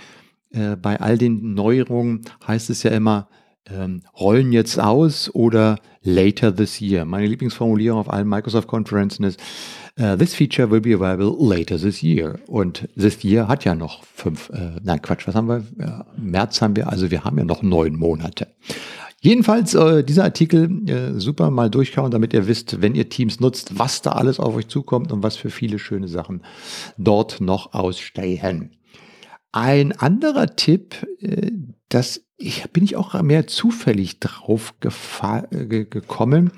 äh, 0.50 0.76
bei 0.76 1.00
all 1.00 1.18
den 1.18 1.54
Neuerungen 1.54 2.22
heißt 2.46 2.70
es 2.70 2.82
ja 2.82 2.90
immer, 2.90 3.28
ähm, 3.70 4.02
rollen 4.18 4.52
jetzt 4.52 4.78
aus 4.78 5.34
oder 5.34 5.78
later 6.02 6.54
this 6.54 6.80
year. 6.80 7.04
Meine 7.04 7.26
Lieblingsformulierung 7.26 8.00
auf 8.00 8.12
allen 8.12 8.28
Microsoft-Konferenzen 8.28 9.24
ist, 9.24 9.40
uh, 9.98 10.16
this 10.16 10.34
feature 10.34 10.70
will 10.70 10.80
be 10.80 10.94
available 10.94 11.34
later 11.38 11.78
this 11.78 12.02
year. 12.02 12.38
Und 12.46 12.88
this 12.96 13.22
year 13.24 13.48
hat 13.48 13.64
ja 13.64 13.74
noch 13.74 14.04
fünf, 14.04 14.50
äh, 14.50 14.80
nein 14.82 15.02
Quatsch, 15.02 15.26
was 15.26 15.34
haben 15.34 15.48
wir? 15.48 15.64
Ja, 15.78 16.06
März 16.16 16.62
haben 16.62 16.76
wir, 16.76 16.88
also 16.88 17.10
wir 17.10 17.24
haben 17.24 17.38
ja 17.38 17.44
noch 17.44 17.62
neun 17.62 17.96
Monate. 17.96 18.48
Jedenfalls 19.20 19.74
äh, 19.74 20.04
dieser 20.04 20.24
Artikel 20.24 20.88
äh, 20.88 21.18
super 21.18 21.50
mal 21.50 21.70
durchkauen, 21.70 22.10
damit 22.10 22.32
ihr 22.34 22.46
wisst, 22.46 22.80
wenn 22.82 22.94
ihr 22.94 23.08
Teams 23.08 23.40
nutzt, 23.40 23.78
was 23.78 24.02
da 24.02 24.12
alles 24.12 24.38
auf 24.38 24.54
euch 24.54 24.68
zukommt 24.68 25.10
und 25.10 25.22
was 25.22 25.36
für 25.36 25.50
viele 25.50 25.78
schöne 25.78 26.06
Sachen 26.06 26.42
dort 26.98 27.40
noch 27.40 27.72
ausstehen. 27.72 28.76
Ein 29.52 29.92
anderer 29.92 30.54
Tipp, 30.54 31.06
äh, 31.20 31.50
das 31.88 32.25
ich, 32.36 32.70
bin 32.72 32.84
ich 32.84 32.96
auch 32.96 33.20
mehr 33.22 33.46
zufällig 33.46 34.20
drauf 34.20 34.74
äh, 34.82 35.84
gekommen, 35.84 36.52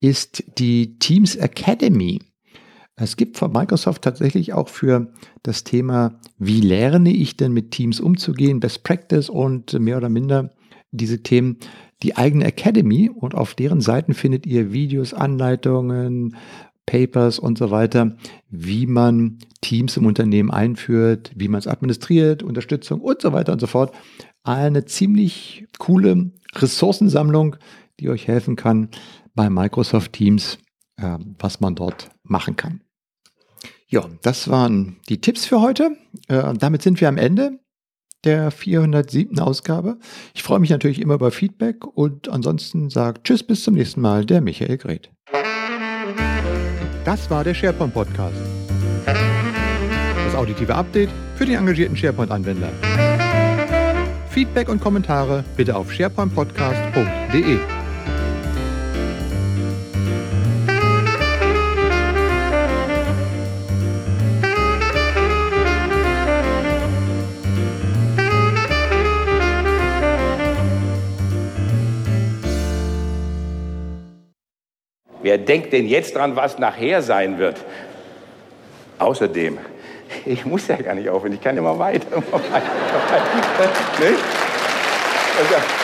ist 0.00 0.44
die 0.58 0.98
Teams 0.98 1.36
Academy. 1.36 2.20
Es 2.96 3.16
gibt 3.16 3.38
von 3.38 3.50
Microsoft 3.50 4.02
tatsächlich 4.02 4.52
auch 4.52 4.68
für 4.68 5.12
das 5.42 5.64
Thema, 5.64 6.20
wie 6.38 6.60
lerne 6.60 7.12
ich 7.12 7.36
denn 7.36 7.52
mit 7.52 7.72
Teams 7.72 8.00
umzugehen, 8.00 8.60
Best 8.60 8.84
Practice 8.84 9.28
und 9.28 9.72
mehr 9.80 9.96
oder 9.96 10.08
minder 10.08 10.54
diese 10.92 11.22
Themen, 11.22 11.58
die 12.02 12.16
eigene 12.16 12.44
Academy 12.44 13.10
und 13.10 13.34
auf 13.34 13.54
deren 13.54 13.80
Seiten 13.80 14.14
findet 14.14 14.46
ihr 14.46 14.72
Videos, 14.72 15.12
Anleitungen, 15.12 16.36
Papers 16.86 17.38
und 17.38 17.58
so 17.58 17.70
weiter, 17.70 18.16
wie 18.50 18.86
man 18.86 19.38
Teams 19.60 19.96
im 19.96 20.06
Unternehmen 20.06 20.50
einführt, 20.50 21.32
wie 21.34 21.48
man 21.48 21.58
es 21.58 21.66
administriert, 21.66 22.42
Unterstützung 22.42 23.00
und 23.00 23.22
so 23.22 23.32
weiter 23.32 23.52
und 23.52 23.60
so 23.60 23.66
fort. 23.66 23.92
Eine 24.44 24.84
ziemlich 24.84 25.66
coole 25.78 26.30
Ressourcensammlung, 26.54 27.56
die 27.98 28.10
euch 28.10 28.28
helfen 28.28 28.56
kann 28.56 28.90
bei 29.34 29.48
Microsoft 29.48 30.12
Teams, 30.12 30.58
äh, 30.96 31.18
was 31.38 31.60
man 31.60 31.74
dort 31.74 32.10
machen 32.22 32.54
kann. 32.54 32.82
Ja, 33.88 34.04
das 34.22 34.48
waren 34.48 34.96
die 35.08 35.20
Tipps 35.20 35.46
für 35.46 35.60
heute. 35.60 35.96
Äh, 36.28 36.54
damit 36.54 36.82
sind 36.82 37.00
wir 37.00 37.08
am 37.08 37.16
Ende 37.16 37.58
der 38.24 38.50
407. 38.50 39.38
Ausgabe. 39.38 39.98
Ich 40.34 40.42
freue 40.42 40.58
mich 40.58 40.70
natürlich 40.70 41.00
immer 41.00 41.14
über 41.14 41.30
Feedback 41.30 41.86
und 41.86 42.28
ansonsten 42.28 42.90
sagt 42.90 43.24
Tschüss, 43.24 43.42
bis 43.42 43.64
zum 43.64 43.74
nächsten 43.74 44.00
Mal, 44.00 44.26
der 44.26 44.40
Michael 44.40 44.76
Greth. 44.76 45.10
Das 47.04 47.30
war 47.30 47.44
der 47.44 47.54
SharePoint 47.54 47.94
Podcast. 47.94 48.36
Das 49.06 50.34
auditive 50.34 50.74
Update 50.74 51.10
für 51.36 51.46
die 51.46 51.54
engagierten 51.54 51.96
SharePoint-Anwender. 51.96 53.13
Feedback 54.34 54.68
und 54.68 54.80
Kommentare 54.80 55.44
bitte 55.56 55.76
auf 55.76 55.92
sharepointpodcast.de. 55.92 57.58
Wer 75.22 75.38
denkt 75.38 75.72
denn 75.72 75.86
jetzt 75.86 76.16
dran, 76.16 76.34
was 76.34 76.58
nachher 76.58 77.02
sein 77.02 77.38
wird? 77.38 77.64
Außerdem, 78.98 79.58
ich 80.26 80.44
muss 80.46 80.68
ja 80.68 80.76
gar 80.76 80.94
nicht 80.94 81.08
aufhören, 81.08 81.32
ich 81.32 81.40
kann 81.40 81.56
immer 81.56 81.78
weiter. 81.78 82.06
Immer 82.16 82.32
weiter. 82.32 82.66
Ne? 84.00 84.16
Also, 85.38 85.83